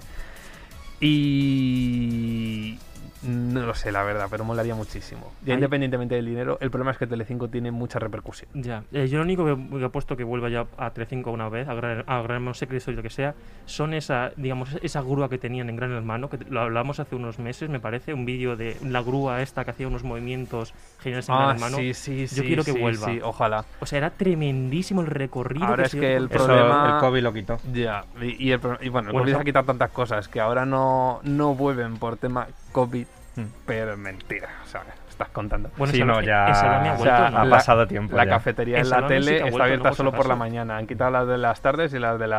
Y 1.01 2.79
No 3.25 3.65
lo 3.65 3.73
sé, 3.73 3.91
la 3.91 4.03
verdad, 4.03 4.27
pero 4.29 4.43
molaría 4.43 4.75
muchísimo. 4.75 5.31
Ya 5.45 5.53
independientemente 5.55 6.15
del 6.15 6.25
dinero, 6.25 6.57
el 6.61 6.69
problema 6.69 6.91
es 6.91 6.97
que 6.97 7.07
Telecinco 7.07 7.47
tiene 7.49 7.71
mucha 7.71 7.99
repercusión. 7.99 8.49
Ya, 8.53 8.83
eh, 8.91 9.07
yo 9.07 9.17
lo 9.17 9.23
único 9.23 9.45
que, 9.45 9.55
que 9.79 9.85
he 9.85 9.89
puesto 9.89 10.15
que 10.15 10.23
vuelva 10.23 10.49
ya 10.49 10.65
a 10.77 10.91
Telecinco 10.91 11.31
una 11.31 11.49
vez, 11.49 11.67
a 11.67 11.73
Gran, 11.73 12.03
a 12.07 12.21
Gran 12.21 12.35
Hermano 12.35 12.53
Secreto 12.53 12.91
y 12.91 12.95
lo 12.95 13.01
que 13.01 13.09
sea, 13.09 13.33
son 13.65 13.93
esa, 13.93 14.31
digamos, 14.37 14.77
esa 14.81 15.01
grúa 15.01 15.29
que 15.29 15.37
tenían 15.37 15.69
en 15.69 15.75
Gran 15.75 15.91
Hermano, 15.91 16.29
que 16.29 16.37
lo 16.49 16.61
hablamos 16.61 16.99
hace 16.99 17.15
unos 17.15 17.39
meses, 17.39 17.69
me 17.69 17.79
parece, 17.79 18.13
un 18.13 18.25
vídeo 18.25 18.55
de 18.55 18.77
la 18.83 19.01
grúa 19.01 19.41
esta 19.41 19.63
que 19.65 19.71
hacía 19.71 19.87
unos 19.87 20.03
movimientos 20.03 20.73
geniales 20.99 21.27
en 21.29 21.35
Gran 21.35 21.49
Ah, 21.49 21.53
Hermano. 21.53 21.77
sí, 21.77 21.93
sí, 21.93 22.27
sí. 22.27 22.35
Yo 22.35 22.43
quiero 22.43 22.63
que 22.63 22.73
sí, 22.73 22.79
vuelva. 22.79 23.07
Sí, 23.07 23.19
ojalá. 23.23 23.65
O 23.79 23.85
sea, 23.85 23.97
era 23.97 24.09
tremendísimo 24.11 25.01
el 25.01 25.07
recorrido. 25.07 25.65
Ahora 25.65 25.83
que 25.83 25.87
es 25.87 25.91
se 25.91 25.99
que 25.99 26.15
el 26.15 26.25
Eso 26.25 26.45
problema- 26.45 26.93
el 26.95 26.99
COVID 26.99 27.21
lo 27.23 27.33
quitó. 27.33 27.57
Ya, 27.73 28.05
y, 28.21 28.47
y 28.47 28.51
el 28.51 28.59
y 28.81 28.89
bueno, 28.89 29.09
el 29.09 29.13
Bueno, 29.13 29.19
COVID 29.19 29.33
ha 29.35 29.43
quitado 29.43 29.65
tantas 29.65 29.91
cosas 29.91 30.27
que 30.27 30.39
ahora 30.39 30.65
no, 30.65 31.19
no 31.23 31.55
vuelven 31.55 31.97
por 31.97 32.17
tema 32.17 32.47
COVID, 32.71 33.07
Hmm. 33.35 33.45
pero 33.65 33.97
mentira, 33.97 34.49
o 34.63 34.67
sea, 34.67 34.83
estás 35.09 35.29
contando. 35.29 35.69
Bueno, 35.77 35.93
sí, 35.93 36.03
no, 36.03 36.21
ya 36.21 36.45
ha 36.45 36.93
o 36.93 36.97
vuelto, 36.97 37.03
sea, 37.03 37.29
¿no? 37.29 37.37
ha 37.39 37.45
la- 37.45 37.55
pasado 37.57 37.85
tiempo. 37.87 38.15
La 38.15 38.23
ya. 38.25 38.29
cafetería 38.31 38.79
En 38.79 38.89
la 38.89 38.99
sí 39.01 39.07
tele 39.07 39.47
está 39.47 39.63
abierta 39.63 39.89
¿no? 39.89 39.95
Solo 39.95 40.11
por 40.13 40.27
la 40.27 40.35
mañana. 40.35 40.77
Han 40.77 40.87
quitado 40.87 41.11
las 41.11 41.27
de 41.27 41.37
las 41.37 41.59
tardes 41.61 41.93
y 41.93 41.99
las 41.99 42.17
del 42.19 42.33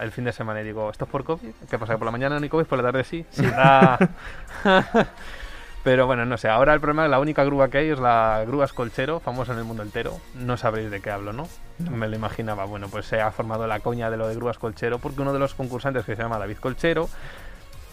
el 0.00 0.12
fin 0.12 0.24
de 0.24 0.32
semana. 0.32 0.60
Y 0.60 0.64
digo, 0.64 0.90
¿esto 0.90 1.04
es 1.06 1.10
por 1.10 1.24
COVID? 1.24 1.50
¿Qué 1.70 1.78
pasa? 1.78 1.94
¿Que 1.94 1.98
por 1.98 2.06
la 2.06 2.12
mañana 2.12 2.36
no 2.38 2.42
hay 2.42 2.48
COVID? 2.48 2.66
¿Por 2.66 2.78
la 2.78 2.84
tarde 2.84 3.04
sí? 3.04 3.24
Sí. 3.30 3.46
Ah. 3.56 3.98
Pero 5.84 6.06
bueno, 6.06 6.24
no 6.24 6.36
sé. 6.36 6.48
Ahora 6.48 6.74
el 6.74 6.80
problema 6.80 7.04
es 7.06 7.10
la 7.10 7.18
única 7.18 7.42
grúa 7.42 7.68
que 7.68 7.78
hay 7.78 7.88
es 7.90 7.98
la 7.98 8.44
grúa 8.46 8.66
Escolchero, 8.66 9.18
famosa 9.18 9.52
en 9.52 9.58
el 9.58 9.64
mundo 9.64 9.82
entero. 9.82 10.16
No 10.36 10.56
sabréis 10.56 10.90
de 10.92 11.00
qué 11.00 11.10
hablo, 11.10 11.32
¿no? 11.32 11.48
Me 11.90 12.06
lo 12.06 12.14
imaginaba. 12.14 12.66
Bueno, 12.66 12.86
pues 12.88 13.06
se 13.06 13.20
ha 13.20 13.32
formado 13.32 13.66
la 13.66 13.80
coña 13.80 14.08
de 14.08 14.16
lo 14.16 14.28
de 14.28 14.36
grúa 14.36 14.52
Escolchero 14.52 15.00
porque 15.00 15.22
uno 15.22 15.32
de 15.32 15.40
los 15.40 15.54
concursantes 15.54 16.04
que 16.04 16.14
se 16.14 16.22
llama 16.22 16.38
David 16.38 16.58
Colchero 16.58 17.08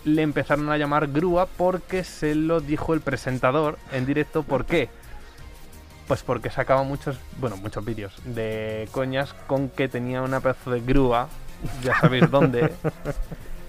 le 0.06 0.22
empezaron 0.22 0.70
a 0.70 0.78
llamar 0.78 1.08
grúa 1.08 1.46
porque 1.46 2.04
se 2.04 2.36
lo 2.36 2.62
dijo 2.62 2.94
el 2.94 3.02
presentador 3.02 3.78
en 3.92 4.06
directo. 4.06 4.44
¿Por 4.44 4.66
qué? 4.66 4.90
Pues 6.08 6.24
porque 6.24 6.50
sacaba 6.50 6.84
muchos, 6.84 7.18
bueno, 7.40 7.58
muchos 7.58 7.86
vídeos 7.86 8.14
de 8.26 8.88
coñas 8.92 9.34
con 9.48 9.70
que 9.70 9.88
tenía 9.88 10.22
una 10.22 10.40
pedazo 10.40 10.72
de 10.72 10.82
grúa, 10.82 11.30
ya 11.84 12.00
sabéis 12.00 12.30
dónde. 12.32 12.72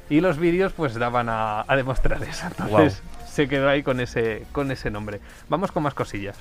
Y 0.09 0.21
los 0.21 0.39
vídeos 0.39 0.73
pues 0.73 0.95
daban 0.95 1.29
a, 1.29 1.65
a 1.67 1.77
demostrar 1.77 2.23
eso. 2.23 2.47
Entonces 2.47 3.03
se 3.31 3.49
quedó 3.49 3.69
ahí 3.69 3.83
con 3.83 4.01
ese, 4.01 4.47
con 4.53 4.71
ese 4.71 4.91
nombre. 4.91 5.21
Vamos 5.49 5.71
con 5.71 5.83
más 5.83 5.95
cosillas. 5.95 6.37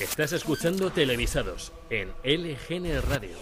Estás 0.00 0.32
escuchando 0.32 0.90
Televisados 0.90 1.72
en 1.88 2.08
LGN 2.24 3.02
Radio. 3.08 3.36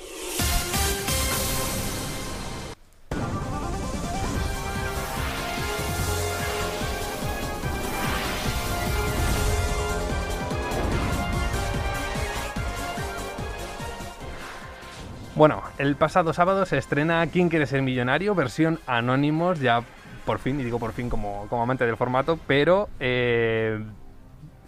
Bueno, 15.41 15.63
el 15.79 15.97
pasado 15.97 16.35
sábado 16.35 16.67
se 16.67 16.77
estrena 16.77 17.27
¿Quién 17.29 17.49
quiere 17.49 17.65
ser 17.65 17.81
millonario? 17.81 18.35
Versión 18.35 18.79
Anónimos, 18.87 19.59
ya 19.59 19.83
por 20.27 20.39
fin, 20.39 20.61
y 20.61 20.65
digo 20.65 20.79
por 20.79 20.93
fin 20.93 21.09
como, 21.09 21.47
como 21.49 21.63
amante 21.63 21.87
del 21.87 21.97
formato, 21.97 22.39
pero 22.47 22.91
eh, 23.01 23.83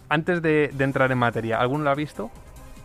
antes 0.09 0.41
de, 0.41 0.71
de 0.73 0.83
entrar 0.83 1.11
en 1.11 1.19
materia, 1.19 1.59
¿alguno 1.59 1.83
lo 1.83 1.91
ha 1.91 1.93
visto? 1.93 2.31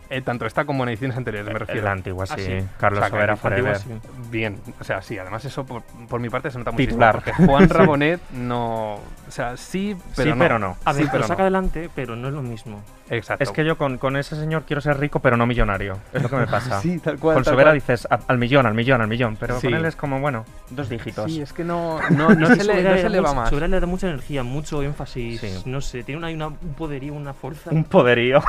Eh, 0.09 0.21
tanto 0.21 0.45
esta 0.45 0.65
como 0.65 0.83
en 0.83 0.89
ediciones 0.89 1.15
anteriores, 1.17 1.51
me 1.53 1.59
refiero. 1.59 1.83
La 1.83 1.91
antigua, 1.91 2.25
sí. 2.25 2.33
Ah, 2.35 2.37
sí. 2.39 2.67
Carlos 2.79 2.99
O 2.99 3.01
sea, 3.03 3.09
Sobera 3.09 3.33
antigua, 3.33 3.49
Forever. 3.51 3.77
sí. 3.77 3.89
Bien, 4.31 4.59
o 4.79 4.83
sea, 4.83 5.01
sí, 5.01 5.17
además 5.17 5.45
eso 5.45 5.65
por, 5.65 5.83
por 6.07 6.19
mi 6.19 6.29
parte 6.29 6.49
se 6.49 6.57
nota 6.57 6.71
muchísimo. 6.71 6.93
Titular. 6.95 7.15
Porque 7.15 7.33
Juan 7.33 7.69
Rabonet 7.69 8.19
no. 8.31 8.93
O 8.95 9.31
sea, 9.31 9.55
sí, 9.57 9.95
pero 10.15 10.31
Sí, 10.31 10.37
no. 10.37 10.43
pero 10.43 10.57
no. 10.59 10.77
A 10.85 10.93
ver, 10.93 11.03
Sí, 11.03 11.09
pero 11.11 11.21
lo 11.21 11.27
saca 11.27 11.39
no. 11.39 11.43
adelante, 11.43 11.89
pero 11.93 12.15
no 12.15 12.27
es 12.29 12.33
lo 12.33 12.41
mismo. 12.41 12.81
Exacto. 13.11 13.43
Es 13.43 13.51
que 13.51 13.63
yo 13.65 13.77
con, 13.77 13.97
con 13.99 14.17
ese 14.17 14.35
señor 14.35 14.63
quiero 14.65 14.81
ser 14.81 14.99
rico, 14.99 15.19
pero 15.19 15.37
no 15.37 15.45
millonario. 15.45 15.97
Es 16.13 16.21
lo 16.23 16.29
que 16.29 16.35
me 16.37 16.47
pasa. 16.47 16.81
Sí, 16.81 16.97
tal 16.99 17.19
cual. 17.19 17.35
con 17.35 17.43
tal 17.43 17.53
Sobera 17.53 17.69
cual. 17.71 17.75
dices 17.79 18.07
a- 18.09 18.19
al 18.27 18.37
millón, 18.39 18.65
al 18.65 18.73
millón, 18.73 19.01
al 19.01 19.07
millón. 19.07 19.37
Pero 19.39 19.59
Sí. 19.59 19.67
con 19.67 19.75
él 19.75 19.85
es 19.85 19.95
como, 19.95 20.19
bueno, 20.19 20.45
dos 20.71 20.89
dígitos. 20.89 21.31
Sí, 21.31 21.41
es 21.41 21.53
que 21.53 21.63
no, 21.63 21.99
no, 22.11 22.29
no 22.29 22.47
se, 22.47 22.55
le, 22.57 22.63
Sobera 22.73 22.89
no 22.89 22.95
le 22.95 22.97
se 22.97 23.03
da 23.03 23.09
le 23.09 23.19
va 23.21 23.33
más. 23.33 23.49
Sobera 23.49 23.67
le 23.67 23.79
da 23.79 23.85
mucha 23.85 24.07
energía, 24.07 24.41
mucho 24.43 24.81
énfasis. 24.81 25.39
Sí. 25.41 25.61
No 25.65 25.81
sé, 25.81 26.03
tiene 26.03 26.17
una, 26.17 26.29
una- 26.47 26.47
un 26.59 26.73
poderío, 26.75 27.13
una 27.13 27.33
fuerza. 27.33 27.69
Un 27.71 27.83
poderío. 27.83 28.41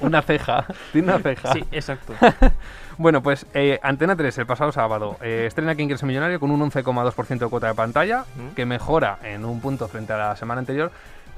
Una 0.00 0.20
ceja. 0.22 0.65
Tiene 0.92 1.08
una 1.12 1.18
ceja. 1.22 1.52
Sí, 1.52 1.64
exacto. 1.72 2.14
Bueno, 2.98 3.22
pues 3.22 3.44
eh, 3.52 3.78
Antena 3.82 4.16
3 4.16 4.38
el 4.38 4.46
pasado 4.46 4.72
sábado 4.72 5.18
eh, 5.20 5.44
estrena 5.46 5.74
Quién 5.74 5.86
quiere 5.86 5.98
ser 5.98 6.06
millonario 6.06 6.40
con 6.40 6.50
un 6.50 6.62
11,2% 6.70 7.38
de 7.40 7.46
cuota 7.48 7.66
de 7.66 7.74
pantalla, 7.74 8.24
Mm. 8.36 8.54
que 8.54 8.64
mejora 8.64 9.18
en 9.22 9.44
un 9.44 9.60
punto 9.60 9.86
frente 9.86 10.14
a 10.14 10.16
la 10.16 10.36
semana 10.36 10.60
anterior. 10.60 10.90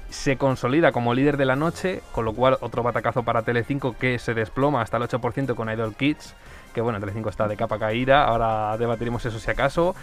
Se 0.09 0.37
consolida 0.37 0.93
como 0.93 1.15
líder 1.15 1.37
de 1.37 1.45
la 1.47 1.57
noche, 1.57 2.01
con 2.13 2.25
lo 2.25 2.33
cual 2.33 2.59
otro 2.61 2.85
batacazo 2.85 3.25
para 3.25 3.43
Telecinco 3.43 3.97
que 3.99 4.21
se 4.21 4.35
desploma 4.35 4.83
hasta 4.83 4.99
el 4.99 5.03
8% 5.03 5.57
con 5.57 5.69
Idol 5.69 5.97
Kids, 5.97 6.35
que 6.73 6.81
bueno, 6.81 7.01
Telecinco 7.01 7.29
está 7.29 7.49
de 7.49 7.57
capa 7.57 7.77
caída, 7.81 8.23
ahora 8.25 8.77
debatiremos 8.79 9.27
eso 9.27 9.41
si 9.41 9.51
acaso. 9.51 9.97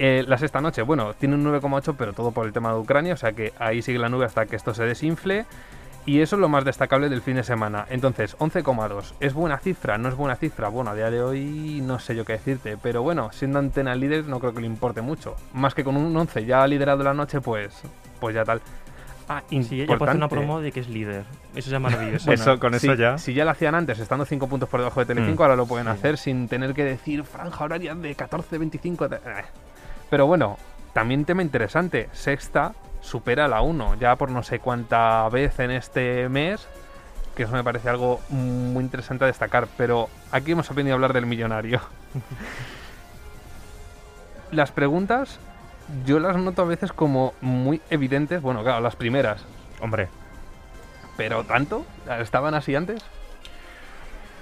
Eh, 0.00 0.24
la 0.26 0.36
sexta 0.36 0.60
noche, 0.60 0.82
bueno, 0.82 1.14
tiene 1.14 1.36
un 1.36 1.44
9,8, 1.44 1.94
pero 1.96 2.12
todo 2.12 2.32
por 2.32 2.44
el 2.44 2.52
tema 2.52 2.72
de 2.72 2.78
Ucrania, 2.80 3.14
o 3.14 3.16
sea 3.16 3.32
que 3.32 3.52
ahí 3.60 3.82
sigue 3.82 4.00
la 4.00 4.08
nube 4.08 4.24
hasta 4.24 4.46
que 4.46 4.56
esto 4.56 4.74
se 4.74 4.82
desinfle. 4.84 5.46
Y 6.08 6.22
eso 6.22 6.36
es 6.36 6.40
lo 6.40 6.48
más 6.48 6.64
destacable 6.64 7.10
del 7.10 7.20
fin 7.20 7.36
de 7.36 7.42
semana. 7.42 7.84
Entonces, 7.90 8.34
11,2. 8.38 9.12
¿Es 9.20 9.34
buena 9.34 9.58
cifra? 9.58 9.98
¿No 9.98 10.08
es 10.08 10.14
buena 10.14 10.36
cifra? 10.36 10.68
Bueno, 10.68 10.90
a 10.92 10.94
día 10.94 11.10
de 11.10 11.22
hoy 11.22 11.82
no 11.84 11.98
sé 11.98 12.16
yo 12.16 12.24
qué 12.24 12.32
decirte. 12.32 12.78
Pero 12.82 13.02
bueno, 13.02 13.30
siendo 13.30 13.58
antena 13.58 13.94
líder 13.94 14.24
no 14.24 14.40
creo 14.40 14.54
que 14.54 14.62
le 14.62 14.66
importe 14.66 15.02
mucho. 15.02 15.36
Más 15.52 15.74
que 15.74 15.84
con 15.84 15.98
un 15.98 16.16
11 16.16 16.46
ya 16.46 16.66
liderado 16.66 17.04
la 17.04 17.12
noche, 17.12 17.42
pues, 17.42 17.82
pues 18.20 18.34
ya 18.34 18.42
tal. 18.46 18.62
Ah, 19.28 19.42
Sí, 19.50 19.82
ella 19.82 19.98
puede 19.98 20.04
hacer 20.12 20.16
una 20.16 20.28
promo 20.30 20.62
de 20.62 20.72
que 20.72 20.80
es 20.80 20.88
líder. 20.88 21.24
Eso 21.54 21.68
ya 21.70 21.76
es 21.76 21.82
maravilloso. 21.82 22.32
Eso, 22.32 22.58
con 22.58 22.72
eso 22.74 22.94
ya. 22.94 23.18
Si 23.18 23.34
ya 23.34 23.44
lo 23.44 23.50
hacían 23.50 23.74
antes, 23.74 23.98
estando 23.98 24.24
5 24.24 24.48
puntos 24.48 24.66
por 24.70 24.80
debajo 24.80 25.00
de 25.00 25.04
Telecinco, 25.04 25.42
Mm. 25.42 25.44
ahora 25.44 25.56
lo 25.56 25.66
pueden 25.66 25.84
Sí. 25.88 25.92
hacer 25.92 26.16
sin 26.16 26.48
tener 26.48 26.72
que 26.72 26.84
decir 26.84 27.22
franja 27.24 27.64
horaria 27.64 27.94
de 27.94 28.14
14, 28.14 28.56
25. 28.56 29.08
de- 29.08 29.16
eh. 29.16 29.44
Pero 30.08 30.26
bueno, 30.26 30.56
también 30.94 31.26
tema 31.26 31.42
interesante. 31.42 32.08
Sexta 32.12 32.72
supera 33.00 33.48
la 33.48 33.60
1, 33.60 33.96
ya 33.96 34.16
por 34.16 34.30
no 34.30 34.42
sé 34.42 34.58
cuánta 34.58 35.28
vez 35.28 35.58
en 35.60 35.70
este 35.70 36.28
mes. 36.28 36.66
Que 37.34 37.44
eso 37.44 37.52
me 37.52 37.62
parece 37.62 37.88
algo 37.88 38.20
muy 38.30 38.82
interesante 38.82 39.24
a 39.24 39.28
destacar. 39.28 39.68
Pero 39.76 40.08
aquí 40.32 40.52
hemos 40.52 40.70
aprendido 40.70 40.94
a 40.94 40.96
hablar 40.96 41.12
del 41.12 41.26
millonario. 41.26 41.80
las 44.50 44.72
preguntas, 44.72 45.38
yo 46.04 46.18
las 46.18 46.36
noto 46.36 46.62
a 46.62 46.64
veces 46.64 46.92
como 46.92 47.34
muy 47.40 47.80
evidentes. 47.90 48.42
Bueno, 48.42 48.62
claro, 48.62 48.80
las 48.80 48.96
primeras. 48.96 49.44
Hombre, 49.80 50.08
Pero 51.16 51.44
tanto, 51.44 51.84
estaban 52.20 52.54
así 52.54 52.74
antes. 52.74 53.02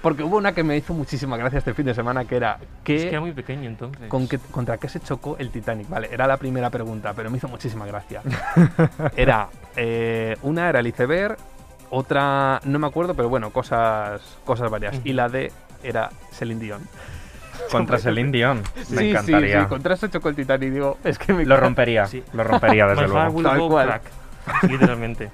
Porque 0.01 0.23
hubo 0.23 0.37
una 0.37 0.53
que 0.53 0.63
me 0.63 0.77
hizo 0.77 0.93
muchísima 0.93 1.37
gracia 1.37 1.59
este 1.59 1.73
fin 1.73 1.85
de 1.85 1.93
semana, 1.93 2.25
que 2.25 2.35
era 2.37 2.57
Es 2.61 2.67
que, 2.83 2.97
que 2.97 3.09
era 3.09 3.19
muy 3.19 3.31
pequeño 3.31 3.67
entonces. 3.69 4.07
con 4.07 4.27
contra 4.51 4.77
qué 4.77 4.87
se 4.89 4.99
chocó 4.99 5.35
el 5.39 5.49
Titanic. 5.49 5.89
Vale, 5.89 6.09
era 6.11 6.27
la 6.27 6.37
primera 6.37 6.69
pregunta, 6.69 7.13
pero 7.15 7.29
me 7.29 7.37
hizo 7.37 7.47
muchísima 7.47 7.85
gracia. 7.85 8.21
era 9.15 9.47
eh, 9.75 10.37
una 10.43 10.69
era 10.69 10.79
el 10.79 10.87
iceberg, 10.87 11.37
otra 11.89 12.59
no 12.65 12.79
me 12.79 12.87
acuerdo, 12.87 13.13
pero 13.13 13.29
bueno, 13.29 13.51
cosas 13.51 14.21
cosas 14.45 14.69
varias. 14.69 14.95
Y 15.03 15.13
la 15.13 15.29
de 15.29 15.51
era 15.83 16.09
Celine 16.31 16.61
Dion. 16.61 16.81
contra 17.71 17.97
Celine 17.99 18.31
Dion. 18.31 18.61
Me 18.75 18.83
sí, 18.83 18.95
sí, 18.97 19.09
encantaría. 19.09 19.61
sí, 19.61 19.67
contra 19.67 19.95
se 19.97 20.09
chocó 20.09 20.29
el 20.29 20.35
Titanic. 20.35 20.71
Digo, 20.71 20.97
es 21.03 21.17
que 21.17 21.33
me 21.33 21.45
Lo 21.45 21.57
rompería. 21.57 22.05
Sí. 22.05 22.23
Lo 22.33 22.43
rompería, 22.43 22.87
desde 22.89 23.07
luego. 23.07 23.29
will 23.31 23.43
Tal 23.45 23.59
go 23.59 23.69
cual. 23.69 23.87
crack. 23.87 24.01
Literalmente. 24.69 25.29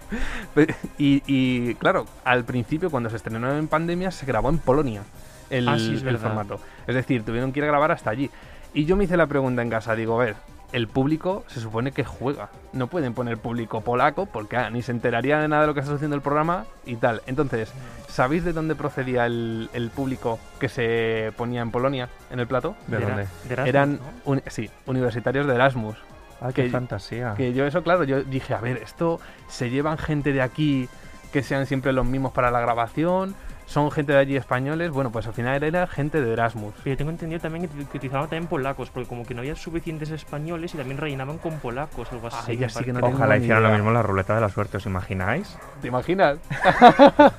Y, 0.98 1.24
y, 1.28 1.76
claro, 1.76 2.06
al 2.24 2.44
principio 2.44 2.90
cuando 2.90 3.10
se 3.10 3.16
estrenó 3.18 3.56
en 3.58 3.68
pandemia 3.68 4.12
se 4.12 4.26
grabó 4.26 4.50
en 4.50 4.58
Polonia 4.60 5.04
el, 5.50 5.68
Ah, 5.68 5.78
sí, 5.78 5.96
es 5.96 6.04
el 6.04 6.18
formato. 6.18 6.60
Es 6.88 6.96
decir, 6.96 7.24
tuvieron 7.24 7.52
que 7.52 7.60
ir 7.60 7.64
a 7.66 7.68
grabar 7.68 7.92
hasta 7.92 8.10
allí. 8.10 8.30
Y 8.74 8.86
yo 8.86 8.96
me 8.96 9.04
hice 9.04 9.18
la 9.18 9.28
pregunta 9.28 9.62
en 9.62 9.70
casa, 9.70 9.96
digo, 9.96 10.20
a 10.20 10.26
ver, 10.26 10.36
el 10.72 10.88
público 10.88 11.44
se 11.48 11.60
supone 11.60 11.92
que 11.92 12.04
juega. 12.04 12.50
No 12.72 12.88
pueden 12.88 13.14
poner 13.14 13.38
público 13.38 13.82
polaco 13.82 14.26
porque 14.26 14.58
ah, 14.58 14.72
ni 14.72 14.82
se 14.82 14.92
enteraría 14.92 15.38
de 15.40 15.48
nada 15.48 15.62
de 15.62 15.68
lo 15.68 15.74
que 15.76 15.82
está 15.82 15.94
haciendo 15.94 16.16
el 16.16 16.24
programa 16.24 16.66
y 16.86 16.96
tal. 16.96 17.22
Entonces, 17.28 17.72
¿sabéis 18.08 18.44
de 18.44 18.54
dónde 18.54 18.74
procedía 18.74 19.28
el, 19.28 19.70
el 19.74 19.92
público 19.92 20.40
que 20.60 20.70
se 20.70 21.32
ponía 21.38 21.62
en 21.62 21.70
Polonia 21.70 22.10
en 22.32 22.40
el 22.40 22.48
plato? 22.48 22.76
¿De 22.88 22.98
dónde? 23.00 23.28
de 23.44 23.54
Erasmus, 23.54 23.70
Eran, 23.70 23.94
¿no? 23.94 24.00
uni- 24.26 24.42
sí, 24.48 24.72
universitarios 24.88 25.46
de 25.46 25.54
Erasmus. 25.54 25.98
Ay, 26.44 26.54
qué 26.54 26.64
que- 26.66 26.70
fantasía. 26.70 27.34
Que 27.36 27.54
yo 27.54 27.66
eso, 27.66 27.82
claro, 27.84 28.04
yo 28.04 28.22
dije, 28.24 28.54
a 28.54 28.60
ver, 28.62 28.78
esto 28.78 29.20
se 29.48 29.70
llevan 29.70 29.98
gente 29.98 30.34
de 30.34 30.42
aquí 30.42 30.88
que 31.32 31.42
sean 31.42 31.66
siempre 31.66 31.94
los 31.94 32.06
mismos 32.06 32.32
para 32.34 32.52
la 32.52 32.60
grabación. 32.60 33.34
Son 33.74 33.90
gente 33.90 34.14
de 34.14 34.20
allí 34.20 34.36
españoles. 34.36 34.92
Bueno, 34.92 35.12
pues 35.12 35.26
al 35.26 35.34
final 35.34 35.64
era 35.64 35.88
gente 35.88 36.22
de 36.22 36.32
Erasmus. 36.32 36.76
Pero 36.84 36.94
yo 36.94 36.98
tengo 36.98 37.10
entendido 37.10 37.42
también 37.42 37.68
que, 37.68 37.86
que 37.88 37.98
utilizaban 37.98 38.30
también 38.30 38.46
polacos, 38.46 38.92
porque 38.92 39.10
como 39.10 39.26
que 39.26 39.34
no 39.34 39.40
había 39.40 39.56
suficientes 39.56 40.12
españoles 40.12 40.76
y 40.76 40.78
también 40.78 41.00
rellenaban 41.00 41.40
con 41.40 41.58
polacos, 41.58 42.08
algo 42.12 42.28
así. 42.28 42.52
Ay, 42.52 42.58
ya 42.58 42.68
me 42.68 42.70
sí 42.74 42.84
que 42.84 42.94
no 42.94 43.00
Ojalá 43.00 43.36
hicieran 43.36 43.64
lo 43.64 43.72
mismo 43.72 43.90
la 43.90 44.04
ruleta 44.04 44.36
de 44.36 44.42
la 44.42 44.50
suerte, 44.50 44.78
¿os 44.78 44.86
imagináis? 44.86 45.58
¿Te 45.82 45.88
imaginas? 45.88 46.38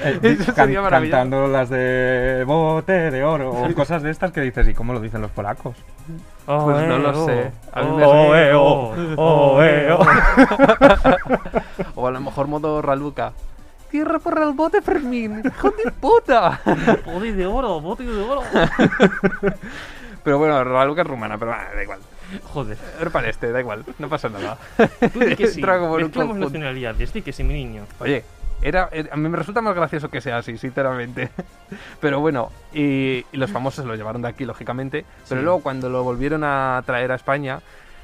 Eh, 0.00 0.20
Eso 0.22 0.52
sería 0.52 0.88
cantando 0.88 1.48
las 1.48 1.68
de 1.70 2.44
bote 2.46 3.10
de 3.10 3.24
oro 3.24 3.50
o 3.50 3.74
cosas 3.74 4.00
de 4.00 4.10
estas 4.10 4.30
que 4.30 4.40
dices, 4.40 4.68
¿y 4.68 4.74
cómo 4.74 4.92
lo 4.92 5.00
dicen 5.00 5.20
los 5.20 5.30
polacos? 5.32 5.76
Oh, 6.46 6.64
Pues 6.64 6.86
no 6.86 6.96
eh, 6.96 6.98
lo 7.00 7.10
oh, 7.10 7.26
sé. 7.26 7.50
A 7.72 7.82
mí 7.82 7.88
oh, 7.90 7.96
me- 7.96 8.04
Oh, 8.04 8.34
eh, 8.34 8.48
eh, 8.48 8.54
oh, 8.54 8.94
oh, 9.16 9.54
oh, 9.56 9.62
eh, 9.62 9.92
oh. 9.92 10.06
O 11.96 12.06
a 12.06 12.10
lo 12.12 12.20
mejor 12.20 12.46
modo 12.46 12.80
Raluca. 12.80 13.32
Tierra 13.90 14.18
por 14.18 14.38
el 14.40 14.52
bote, 14.52 14.82
Fermín. 14.82 15.42
¡Hijo 15.44 15.70
de 15.70 15.90
puta! 15.92 16.60
Bote 17.06 17.32
de 17.32 17.46
oro, 17.46 17.80
bote 17.80 18.04
de 18.04 18.22
oro. 18.22 18.42
Pero 20.24 20.38
bueno, 20.38 20.62
Raluca 20.62 21.02
es 21.02 21.06
rumana, 21.08 21.38
pero 21.38 21.52
ah, 21.52 21.64
da 21.74 21.82
igual. 21.82 22.00
Joder. 22.52 22.76
Era 23.00 23.08
para 23.10 23.30
este, 23.30 23.50
da 23.50 23.60
igual. 23.60 23.84
No 23.98 24.08
pasa 24.10 24.28
nada. 24.28 24.58
Tú 25.12 25.20
di 25.20 25.36
que 25.36 25.46
sí. 25.46 25.54
Entra 25.60 25.78
como 25.78 25.94
un 25.94 26.40
nacionalidades, 26.40 27.12
di 27.14 27.22
que 27.22 27.32
sí, 27.32 27.42
mi 27.44 27.54
niño. 27.54 27.86
Oye, 28.00 28.24
era, 28.60 28.90
era- 28.92 29.14
a 29.14 29.16
mí 29.16 29.26
me 29.28 29.38
resulta 29.38 29.62
más 29.62 29.74
gracioso 29.74 30.10
que 30.10 30.20
sea 30.20 30.38
así, 30.38 30.58
sinceramente. 30.58 31.30
Pero 32.00 32.20
bueno, 32.20 32.50
y, 32.74 33.24
y 33.32 33.36
los 33.38 33.50
famosos 33.50 33.86
lo 33.86 33.94
llevaron 33.94 34.20
de 34.20 34.28
aquí, 34.28 34.44
lógicamente. 34.44 35.06
Pero 35.28 35.40
Sí. 35.40 35.44
luego 35.44 35.62
cuando 35.62 35.88
lo 35.88 36.02
volvieron 36.04 36.44
a 36.44 36.82
traer 36.84 37.10
a 37.12 37.14
España, 37.14 37.60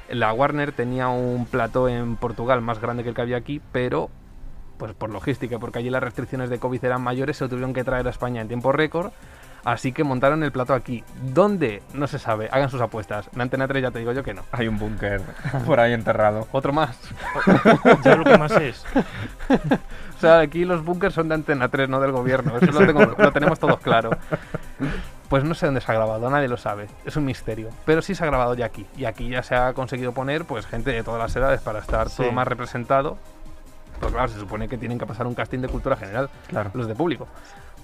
la 0.09 0.33
Warner 0.33 0.71
tenía 0.71 1.09
un 1.09 1.45
plató 1.45 1.89
en 1.89 2.15
Portugal 2.15 2.61
más 2.61 2.79
grande 2.79 3.03
que 3.03 3.09
el 3.09 3.15
que 3.15 3.21
había 3.21 3.37
aquí, 3.37 3.61
pero 3.71 4.09
pues 4.77 4.93
por 4.93 5.09
logística, 5.09 5.57
porque 5.59 5.79
allí 5.79 5.89
las 5.89 6.03
restricciones 6.03 6.49
de 6.49 6.59
COVID 6.59 6.83
eran 6.85 7.01
mayores, 7.01 7.37
se 7.37 7.43
lo 7.45 7.49
tuvieron 7.49 7.73
que 7.73 7.83
traer 7.83 8.05
a 8.07 8.09
España 8.09 8.41
en 8.41 8.47
tiempo 8.47 8.71
récord. 8.71 9.11
Así 9.63 9.91
que 9.93 10.03
montaron 10.03 10.43
el 10.43 10.51
plató 10.51 10.75
aquí. 10.75 11.03
¿Dónde? 11.23 11.81
No 11.91 12.05
se 12.05 12.19
sabe. 12.19 12.49
Hagan 12.51 12.69
sus 12.69 12.81
apuestas. 12.81 13.27
En 13.33 13.41
Antena 13.41 13.67
3 13.67 13.81
ya 13.81 13.89
te 13.89 13.97
digo 13.97 14.11
yo 14.11 14.21
que 14.21 14.35
no. 14.35 14.43
Hay 14.51 14.67
un 14.67 14.77
búnker 14.77 15.21
por 15.65 15.79
ahí 15.79 15.91
enterrado. 15.93 16.47
Otro 16.51 16.71
más. 16.71 16.95
Ya 18.03 18.15
lo 18.15 18.23
que 18.23 18.37
más 18.37 18.51
es. 18.51 18.83
O 20.15 20.19
sea, 20.19 20.39
aquí 20.39 20.65
los 20.65 20.83
búnkers 20.85 21.15
son 21.15 21.29
de 21.29 21.35
Antena 21.35 21.67
3, 21.69 21.89
no 21.89 21.99
del 21.99 22.11
gobierno. 22.11 22.57
Eso 22.57 22.71
lo, 22.79 22.85
tengo- 22.85 23.15
lo 23.17 23.31
tenemos 23.31 23.59
todos 23.59 23.79
claro. 23.79 24.11
Pues 25.29 25.43
no 25.43 25.55
sé 25.55 25.65
dónde 25.65 25.81
se 25.81 25.91
ha 25.91 25.95
grabado, 25.95 26.29
nadie 26.29 26.47
lo 26.47 26.57
sabe. 26.57 26.87
Es 27.03 27.15
un 27.15 27.25
misterio. 27.25 27.69
Pero 27.85 28.03
sí 28.03 28.13
se 28.13 28.23
ha 28.23 28.27
grabado 28.27 28.53
ya 28.53 28.67
aquí. 28.67 28.85
Y 28.95 29.05
aquí 29.05 29.29
ya 29.29 29.41
se 29.41 29.55
ha 29.55 29.73
conseguido 29.73 30.11
poner 30.13 30.45
pues 30.45 30.67
gente 30.67 30.91
de 30.91 31.03
todas 31.03 31.19
las 31.19 31.35
edades 31.35 31.61
para 31.61 31.79
estar 31.79 32.07
todo 32.09 32.31
más 32.31 32.47
representado. 32.47 33.17
Pues 33.99 34.11
claro, 34.11 34.27
se 34.27 34.39
supone 34.39 34.67
que 34.67 34.77
tienen 34.77 34.97
que 34.99 35.05
pasar 35.05 35.25
un 35.27 35.33
casting 35.35 35.59
de 35.59 35.67
cultura 35.67 35.95
general, 35.95 36.29
Claro. 36.47 36.71
los 36.73 36.87
de 36.87 36.95
público. 36.95 37.27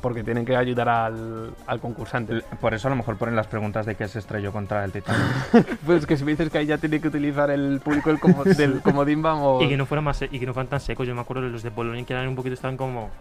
Porque 0.01 0.24
tienen 0.24 0.46
que 0.46 0.56
ayudar 0.56 0.89
al, 0.89 1.53
al 1.68 1.80
concursante. 1.80 2.41
Por 2.60 2.74
eso 2.74 2.88
a 2.88 2.89
lo 2.89 2.96
mejor 2.98 3.18
ponen 3.18 3.36
las 3.36 3.46
preguntas 3.46 3.86
de 3.86 3.94
qué 3.94 4.08
se 4.08 4.18
estrelló 4.18 4.51
contra 4.51 4.84
el 4.84 4.91
Titanic. 4.91 5.22
Pues 5.86 6.08
que 6.08 6.18
si 6.18 6.24
me 6.25 6.32
dices 6.32 6.50
que 6.50 6.58
ahí 6.58 6.65
ya 6.65 6.80
tiene 6.80 7.00
que 7.00 7.08
utilizar 7.10 7.51
el 7.51 7.80
público 7.82 8.10
del, 8.10 8.20
como- 8.20 8.44
del 8.46 8.82
comodín, 8.82 9.22
vamos. 9.22 9.63
Y 9.63 9.70
que 9.70 9.77
no 9.77 9.86
fuera 9.86 10.01
más 10.01 10.20
y 10.24 10.39
que 10.39 10.46
no 10.48 10.53
fueran 10.56 10.70
tan 10.70 10.80
secos. 10.80 11.08
Yo 11.08 11.13
me 11.13 11.22
acuerdo 11.22 11.44
de 11.44 11.50
los 11.50 11.62
de 11.62 11.70
Bolonia 11.70 12.03
que 12.03 12.13
eran 12.13 12.27
un 12.27 12.36
poquito, 12.36 12.56
estaban 12.56 12.77
como. 12.77 13.12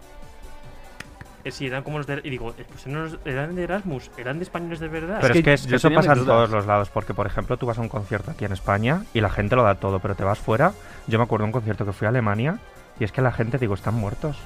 Eh, 1.43 1.51
sí, 1.51 1.67
eran 1.67 1.83
como 1.83 1.97
los 1.99 2.07
de. 2.07 2.19
Y 2.23 2.29
digo, 2.31 2.53
eh, 2.57 2.65
pues 2.67 2.85
no 2.87 3.05
eran 3.25 3.53
de 3.55 3.63
Erasmus, 3.63 4.09
eran 4.17 4.37
de 4.39 4.43
españoles 4.43 4.79
de 4.79 4.87
verdad. 4.87 5.19
Pero 5.21 5.33
que 5.35 5.53
es 5.53 5.67
que, 5.67 5.75
eso 5.75 5.91
pasa 5.91 6.13
en 6.13 6.25
todos 6.25 6.49
los 6.49 6.65
lados, 6.65 6.89
porque 6.89 7.13
por 7.13 7.25
ejemplo 7.27 7.57
tú 7.57 7.65
vas 7.67 7.77
a 7.77 7.81
un 7.81 7.89
concierto 7.89 8.31
aquí 8.31 8.45
en 8.45 8.51
España 8.53 9.03
y 9.13 9.21
la 9.21 9.29
gente 9.29 9.55
lo 9.55 9.61
da 9.63 9.75
todo, 9.75 9.99
pero 9.99 10.15
te 10.15 10.23
vas 10.23 10.37
fuera. 10.39 10.73
Yo 11.07 11.17
me 11.19 11.23
acuerdo 11.25 11.43
de 11.43 11.47
un 11.49 11.51
concierto 11.51 11.85
que 11.85 11.93
fui 11.93 12.05
a 12.05 12.09
Alemania 12.09 12.57
y 13.01 13.03
es 13.03 13.11
que 13.11 13.21
la 13.21 13.31
gente, 13.31 13.57
digo, 13.57 13.73
están 13.73 13.95
muertos. 13.95 14.37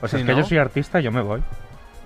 O 0.00 0.08
sea, 0.08 0.18
Sí, 0.18 0.22
es 0.22 0.26
que 0.26 0.32
¿no? 0.32 0.38
yo 0.40 0.46
soy 0.46 0.56
artista 0.56 0.98
y 0.98 1.02
yo 1.02 1.12
me 1.12 1.20
voy. 1.20 1.42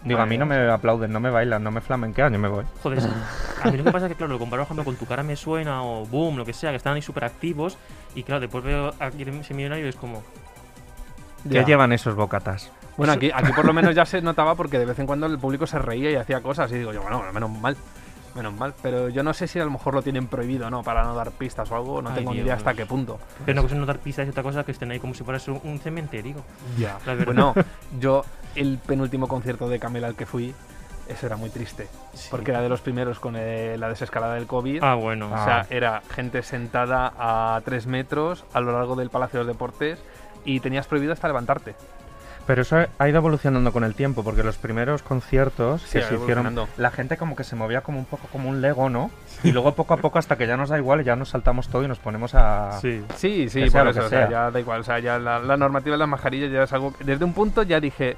Digo, 0.04 0.18
a 0.20 0.26
mí 0.26 0.36
no 0.36 0.46
me 0.46 0.68
aplauden, 0.68 1.12
no 1.12 1.20
me 1.20 1.30
bailan, 1.30 1.62
no 1.62 1.70
me 1.70 1.80
flamenquean, 1.80 2.32
yo 2.32 2.38
me 2.40 2.48
voy. 2.48 2.64
Joder, 2.82 2.98
a 3.62 3.70
mí 3.70 3.76
lo 3.78 3.84
que 3.84 3.92
pasa 3.92 4.06
es 4.06 4.10
que, 4.12 4.16
claro, 4.16 4.32
lo 4.32 4.38
comparo, 4.40 4.62
por 4.62 4.66
ejemplo, 4.66 4.84
con 4.84 4.96
Tu 4.96 5.06
cara 5.06 5.22
me 5.22 5.36
suena 5.36 5.84
o 5.84 6.04
Boom, 6.06 6.36
lo 6.38 6.44
que 6.44 6.52
sea, 6.52 6.70
que 6.70 6.76
están 6.76 6.94
ahí 6.94 7.02
súper 7.02 7.22
activos. 7.24 7.78
Y 8.16 8.24
claro, 8.24 8.40
después 8.40 8.64
veo 8.64 8.92
aquí 8.98 9.22
ese 9.22 9.54
millonario 9.54 9.86
y 9.86 9.90
es 9.90 9.94
como. 9.96 10.24
¿Qué 11.44 11.54
Ya. 11.54 11.64
llevan 11.64 11.92
esos 11.92 12.16
bocatas? 12.16 12.72
Bueno, 12.96 13.12
aquí, 13.12 13.30
aquí 13.32 13.52
por 13.52 13.64
lo 13.64 13.72
menos 13.72 13.94
ya 13.94 14.04
se 14.04 14.20
notaba 14.22 14.56
porque 14.56 14.78
de 14.78 14.84
vez 14.86 14.98
en 14.98 15.06
cuando 15.06 15.26
el 15.26 15.38
público 15.38 15.66
se 15.68 15.78
reía 15.78 16.10
y 16.10 16.16
hacía 16.16 16.40
cosas 16.40 16.70
y 16.72 16.76
digo 16.78 16.92
yo, 16.92 17.00
bueno, 17.02 17.22
menos 17.32 17.50
mal, 17.50 17.76
menos 18.34 18.54
mal. 18.54 18.74
Pero 18.82 19.08
yo 19.08 19.22
no 19.22 19.34
sé 19.34 19.46
si 19.46 19.58
a 19.58 19.64
lo 19.64 19.70
mejor 19.70 19.94
lo 19.94 20.02
tienen 20.02 20.26
prohibido, 20.26 20.70
¿no? 20.70 20.82
Para 20.82 21.04
no 21.04 21.14
dar 21.14 21.30
pistas 21.32 21.70
o 21.70 21.76
algo, 21.76 22.02
no 22.02 22.10
Ay, 22.10 22.16
tengo 22.16 22.32
ni 22.32 22.40
idea 22.40 22.54
hasta 22.54 22.74
qué 22.74 22.86
punto. 22.86 23.18
Pero 23.44 23.52
una 23.60 23.62
cosa 23.62 23.74
es 23.74 23.80
no 23.80 23.86
dar 23.86 23.98
pistas 23.98 24.26
y 24.26 24.30
otra 24.30 24.42
cosa 24.42 24.64
que 24.64 24.72
estén 24.72 24.90
ahí 24.90 25.00
como 25.00 25.14
si 25.14 25.24
fuera 25.24 25.40
un, 25.62 25.78
cementerio. 25.78 26.36
Ya. 26.78 26.98
Bueno, 27.24 27.54
yo 28.00 28.24
el 28.54 28.78
penúltimo 28.78 29.28
concierto 29.28 29.68
de 29.68 29.78
Camela 29.78 30.06
al 30.06 30.14
que 30.14 30.26
fui, 30.26 30.54
eso 31.08 31.26
era 31.26 31.36
muy 31.36 31.50
triste. 31.50 31.88
Sí. 32.14 32.28
Porque 32.30 32.50
era 32.50 32.60
de 32.60 32.68
los 32.68 32.80
primeros 32.80 33.18
con 33.18 33.34
eh, 33.36 33.76
la 33.78 33.88
desescalada 33.88 34.34
del 34.34 34.46
COVID. 34.46 34.82
Ah, 34.82 34.94
bueno. 34.94 35.26
O 35.26 35.44
sea, 35.44 35.66
era 35.70 36.02
gente 36.10 36.42
sentada 36.42 37.12
a 37.18 37.60
tres 37.64 37.86
metros 37.86 38.44
a 38.52 38.60
lo 38.60 38.72
largo 38.72 38.96
del 38.96 39.10
Palacio 39.10 39.40
de 39.40 39.44
los 39.44 39.54
Deportes 39.54 39.98
y 40.44 40.60
tenías 40.60 40.86
prohibido 40.86 41.12
hasta 41.12 41.28
levantarte. 41.28 41.74
Pero 42.46 42.62
eso 42.62 42.76
ha 42.98 43.08
ido 43.08 43.18
evolucionando 43.18 43.72
con 43.72 43.84
el 43.84 43.94
tiempo, 43.94 44.24
porque 44.24 44.42
los 44.42 44.56
primeros 44.56 45.02
conciertos 45.02 45.82
Sí, 45.82 45.98
que 45.98 46.04
se 46.04 46.14
hicieron, 46.16 46.54
la 46.76 46.90
gente 46.90 47.16
como 47.16 47.36
que 47.36 47.44
se 47.44 47.54
movía 47.56 47.82
como 47.82 47.98
un 47.98 48.04
poco 48.04 48.26
como 48.32 48.48
un 48.48 48.60
Lego, 48.60 48.90
¿no? 48.90 49.10
Y 49.44 49.52
luego 49.52 49.74
poco 49.74 49.94
a 49.94 49.98
poco 49.98 50.18
hasta 50.18 50.36
que 50.36 50.46
ya 50.46 50.56
nos 50.56 50.68
da 50.70 50.78
igual 50.78 51.04
ya 51.04 51.14
nos 51.16 51.30
saltamos 51.30 51.68
todo 51.68 51.82
y 51.84 51.88
nos 51.88 51.98
ponemos 51.98 52.34
a... 52.34 52.78
Sí. 52.80 53.04
Sí, 53.16 53.48
sí, 53.48 53.62
Que 53.62 53.70
sea 53.70 53.80
por 53.80 53.84
lo 53.86 53.90
eso, 53.92 54.00
que 54.00 54.06
o 54.06 54.08
sea, 54.10 54.18
sea. 54.20 54.30
ya 54.30 54.50
da 54.50 54.60
igual. 54.60 54.80
O 54.80 54.84
sea, 54.84 54.98
ya 54.98 55.18
la, 55.18 55.38
la 55.38 55.56
normativa 55.56 55.94
de 55.94 55.98
las 55.98 56.08
mascarillas 56.08 56.50
ya 56.50 56.62
es 56.64 56.72
algo. 56.72 56.92
que- 56.92 57.04
Desde 57.04 57.24
un 57.24 57.32
punto 57.32 57.62
ya 57.62 57.78
dije. 57.80 58.16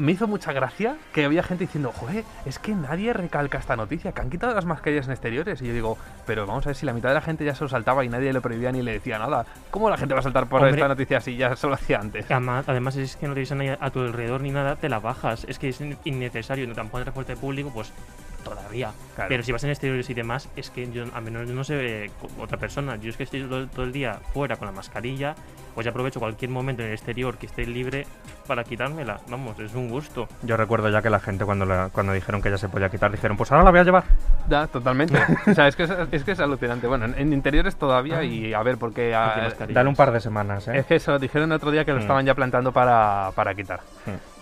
Me 0.00 0.12
hizo 0.12 0.26
mucha 0.26 0.52
gracia 0.54 0.96
que 1.12 1.26
había 1.26 1.42
gente 1.42 1.64
diciendo, 1.64 1.92
joder, 1.94 2.24
es 2.46 2.58
que 2.58 2.74
nadie 2.74 3.12
recalca 3.12 3.58
esta 3.58 3.76
noticia, 3.76 4.12
que 4.12 4.22
han 4.22 4.30
quitado 4.30 4.54
las 4.54 4.64
mascarillas 4.64 5.04
en 5.04 5.12
exteriores. 5.12 5.60
Y 5.60 5.66
yo 5.66 5.74
digo, 5.74 5.98
pero 6.26 6.46
vamos 6.46 6.64
a 6.64 6.70
ver 6.70 6.76
si 6.76 6.86
la 6.86 6.94
mitad 6.94 7.10
de 7.10 7.16
la 7.16 7.20
gente 7.20 7.44
ya 7.44 7.54
se 7.54 7.62
lo 7.64 7.68
saltaba 7.68 8.02
y 8.02 8.08
nadie 8.08 8.32
le 8.32 8.40
prohibía 8.40 8.72
ni 8.72 8.80
le 8.80 8.92
decía 8.92 9.18
nada. 9.18 9.44
¿Cómo 9.70 9.90
la 9.90 9.98
gente 9.98 10.14
va 10.14 10.20
a 10.20 10.22
saltar 10.22 10.46
por 10.46 10.60
Hombre. 10.62 10.74
esta 10.76 10.88
noticia 10.88 11.20
si 11.20 11.36
ya 11.36 11.54
se 11.54 11.66
lo 11.66 11.74
hacía 11.74 11.98
antes? 11.98 12.24
Además, 12.30 12.64
además 12.66 12.96
es 12.96 13.16
que 13.16 13.28
no 13.28 13.34
a 13.34 13.54
nadie 13.54 13.76
a 13.78 13.90
tu 13.90 14.00
alrededor 14.00 14.40
ni 14.40 14.50
nada, 14.50 14.76
te 14.76 14.88
la 14.88 15.00
bajas. 15.00 15.44
Es 15.48 15.58
que 15.58 15.68
es 15.68 15.80
in- 15.82 15.98
innecesario. 16.04 16.66
No 16.66 16.74
tampoco 16.74 16.98
en 16.98 17.04
transporte 17.04 17.36
público, 17.36 17.70
pues 17.74 17.92
todavía. 18.40 18.90
Claro. 19.14 19.28
Pero 19.28 19.42
si 19.42 19.52
vas 19.52 19.62
en 19.64 19.70
exteriores 19.70 20.08
y 20.10 20.14
demás, 20.14 20.48
es 20.56 20.70
que 20.70 20.90
yo, 20.90 21.04
a 21.14 21.20
menos 21.20 21.48
yo 21.48 21.54
no 21.54 21.64
sé 21.64 22.04
eh, 22.06 22.10
otra 22.38 22.58
persona. 22.58 22.96
Yo 22.96 23.10
es 23.10 23.16
que 23.16 23.24
estoy 23.24 23.42
todo, 23.42 23.66
todo 23.68 23.84
el 23.84 23.92
día 23.92 24.18
fuera 24.32 24.56
con 24.56 24.66
la 24.66 24.72
mascarilla, 24.72 25.34
pues 25.74 25.84
ya 25.84 25.90
aprovecho 25.90 26.18
cualquier 26.20 26.50
momento 26.50 26.82
en 26.82 26.88
el 26.88 26.94
exterior 26.94 27.36
que 27.38 27.46
esté 27.46 27.66
libre 27.66 28.06
para 28.46 28.64
quitármela. 28.64 29.20
Vamos, 29.28 29.58
es 29.60 29.74
un 29.74 29.88
gusto. 29.88 30.28
Yo 30.42 30.56
recuerdo 30.56 30.88
ya 30.90 31.00
que 31.02 31.10
la 31.10 31.20
gente 31.20 31.44
cuando, 31.44 31.64
la- 31.66 31.90
cuando 31.92 32.12
dijeron 32.12 32.42
que 32.42 32.50
ya 32.50 32.58
se 32.58 32.68
podía 32.68 32.88
quitar, 32.88 33.10
dijeron, 33.12 33.36
pues 33.36 33.50
ahora 33.52 33.64
la 33.64 33.70
voy 33.70 33.80
a 33.80 33.84
llevar. 33.84 34.04
Ya, 34.48 34.66
totalmente. 34.66 35.16
o 35.46 35.54
sea, 35.54 35.68
es 35.68 35.76
que 35.76 35.84
es, 35.84 35.90
es 36.12 36.24
que 36.24 36.32
es 36.32 36.40
alucinante. 36.40 36.86
Bueno, 36.86 37.04
en, 37.04 37.14
en 37.18 37.32
interiores 37.32 37.76
todavía 37.76 38.22
y 38.24 38.52
a 38.54 38.62
ver, 38.62 38.78
porque 38.78 39.14
ah, 39.14 39.34
mascarillas. 39.44 39.74
Dale 39.74 39.88
un 39.88 39.96
par 39.96 40.10
de 40.12 40.20
semanas, 40.20 40.66
¿eh? 40.68 40.78
Es 40.78 40.86
que 40.86 40.96
eso, 40.96 41.18
dijeron 41.18 41.50
el 41.52 41.56
otro 41.56 41.70
día 41.70 41.84
que 41.84 41.92
lo 41.92 41.98
Mm. 41.98 42.02
estaban 42.02 42.26
ya 42.26 42.34
plantando 42.34 42.72
para, 42.72 43.30
para 43.34 43.54
quitar. 43.54 43.80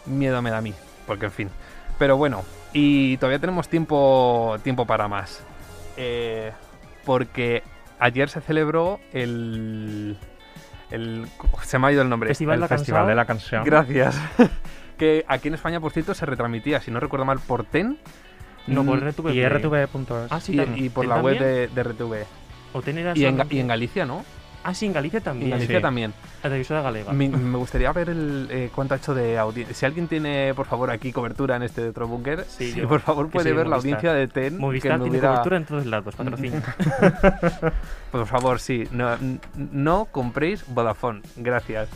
Miedo 0.07 0.41
me 0.41 0.51
da 0.51 0.59
a 0.59 0.63
mí, 0.63 0.73
porque 1.07 1.27
en 1.27 1.33
fin. 1.33 1.51
Pero 1.99 2.17
bueno, 2.17 2.43
y 2.73 3.17
todavía 3.17 3.39
tenemos 3.39 3.69
tiempo, 3.69 4.57
tiempo 4.63 4.87
para 4.87 5.09
más. 5.09 5.45
Eh, 5.97 6.53
porque 7.05 7.63
ayer 7.99 8.29
se 8.29 8.41
celebró 8.41 9.01
el, 9.13 10.17
el... 10.91 11.27
Se 11.63 11.79
me 11.79 11.89
ha 11.89 11.93
ido 11.93 12.03
el 12.03 12.09
nombre. 12.09 12.29
Festival 12.29 12.55
el 12.57 12.61
La 12.61 12.69
Festival 12.69 13.07
de 13.07 13.15
la 13.15 13.25
Canción. 13.25 13.65
Gracias. 13.65 14.21
que 14.99 15.25
aquí 15.29 15.49
en 15.49 15.55
España, 15.55 15.81
por 15.81 15.93
cierto, 15.93 16.15
se 16.15 16.27
retransmitía, 16.27 16.81
si 16.81 16.91
no 16.91 17.01
recuerdo 17.01 17.25
mal, 17.25 17.39
por 17.41 17.65
TEN. 17.65 17.99
No, 18.67 18.85
por 18.85 18.99
RTV. 19.03 19.31
Y 19.35 19.49
RTV.es. 19.49 20.31
Ah, 20.31 20.41
sí, 20.41 20.55
y, 20.77 20.85
y 20.85 20.89
por 20.91 21.05
¿Ten 21.07 21.11
la 21.11 21.23
web 21.23 21.39
de, 21.39 21.69
de 21.69 21.83
RTV. 21.83 22.15
O 22.75 22.83
tener 22.83 23.17
Y 23.17 23.25
en, 23.25 23.39
Ga- 23.39 23.47
y 23.51 23.61
en 23.61 23.67
Galicia, 23.69 24.05
¿no? 24.05 24.25
Ah, 24.65 24.75
sí, 24.75 24.87
en 24.87 24.93
Galicia 24.93 25.19
En 25.19 25.25
también. 25.25 25.51
Galicia 25.51 25.77
Sí. 25.77 25.83
también. 25.83 26.13
La 26.43 26.51
televisora 26.51 26.83
galega. 26.83 27.13
Me, 27.13 27.29
me 27.29 27.57
gustaría 27.59 27.91
ver 27.93 28.11
el, 28.11 28.49
eh, 28.51 28.71
cuánto 28.75 28.95
ha 28.95 28.97
hecho 28.99 29.15
de 29.15 29.39
audiencia. 29.39 29.75
Si 29.75 29.87
alguien 29.87 30.09
tiene, 30.09 30.53
por 30.55 30.67
favor, 30.67 30.91
aquí 30.91 31.13
cobertura 31.13 31.57
en 31.57 31.63
este 31.63 31.89
otro 31.89 32.07
búnker, 32.09 32.45
Sí, 32.49 32.73
sí, 32.73 32.81
yo, 32.81 32.89
por 32.89 33.01
favor 33.01 33.29
puede 33.31 33.53
ver 33.53 33.67
la 33.67 33.77
Movistar. 33.77 34.05
audiencia 34.05 34.13
de 34.13 34.29
TEN. 34.29 34.59
Movistar 34.59 34.93
que 34.93 34.97
tiene 34.99 35.11
hubiera- 35.11 35.29
cobertura 35.31 35.57
en 35.57 35.65
todos 35.65 35.87
lados, 35.87 36.15
patrocinio. 36.17 36.61
Por 38.13 38.27
favor, 38.27 38.59
sí. 38.61 38.85
No, 38.91 39.17
no 39.55 40.07
compréis 40.07 40.65
Vodafone. 40.69 41.21
Gracias. 41.37 41.89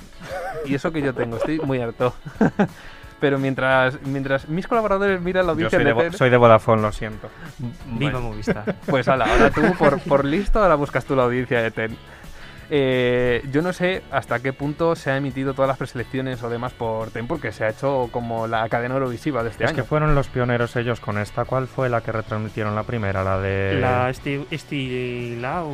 Y 0.67 0.75
eso 0.75 0.93
que 0.93 1.03
yo 1.03 1.15
tengo, 1.15 1.37
estoy 1.37 1.59
muy 1.61 1.81
harto. 1.81 2.15
Pero 3.21 3.39
mientras, 3.39 4.03
mientras 4.03 4.49
mis 4.49 4.67
colaboradores 4.67 5.21
miran 5.21 5.47
la 5.47 5.53
Yo 5.53 5.55
audiencia 5.69 5.79
soy 5.79 5.85
de, 5.87 6.11
de 6.11 6.17
soy 6.17 6.29
de 6.31 6.37
Vodafone, 6.37 6.83
lo 6.83 6.91
siento. 6.93 7.29
Viva 7.59 8.11
Bueno, 8.13 8.21
Movistar. 8.21 8.75
pues 8.87 9.07
ala, 9.07 9.27
ahora 9.27 9.51
tú 9.51 9.61
por, 9.79 10.01
por 10.01 10.25
listo, 10.25 10.61
ahora 10.61 10.75
buscas 10.75 11.05
tú 11.05 11.15
la 11.15 11.23
audiencia 11.25 11.63
de 11.63 11.71
TEN. 11.71 11.97
Eh, 12.75 13.43
yo 13.51 13.61
no 13.61 13.75
sé 13.75 14.03
hasta 14.11 14.41
qué 14.41 14.55
punto 14.55 14.97
se 14.97 15.11
ha 15.11 15.19
emitido 15.19 15.53
todas 15.53 15.69
las 15.69 15.77
preselecciones 15.77 16.43
o 16.43 16.49
demás 16.49 16.73
por 16.73 17.11
Tempo, 17.11 17.39
que 17.39 17.53
se 17.53 17.65
ha 17.65 17.69
hecho 17.69 18.09
como 18.11 18.47
la 18.47 18.67
cadena 18.71 18.95
eurovisiva 18.95 19.43
de 19.43 19.51
este 19.51 19.65
Es 19.65 19.71
año. 19.71 19.77
que 19.77 19.83
fueron 19.83 20.15
los 20.15 20.29
pioneros 20.29 20.75
ellos 20.77 20.99
con 20.99 21.19
esta. 21.19 21.45
¿Cuál 21.45 21.67
fue 21.67 21.91
la 21.91 22.01
que 22.01 22.13
retransmitieron 22.13 22.75
la 22.75 22.85
primera? 22.85 23.23
La 23.23 23.39
de 23.39 23.75
La 23.79 24.09
Esti- 24.11 24.47
Estilau. 24.51 25.71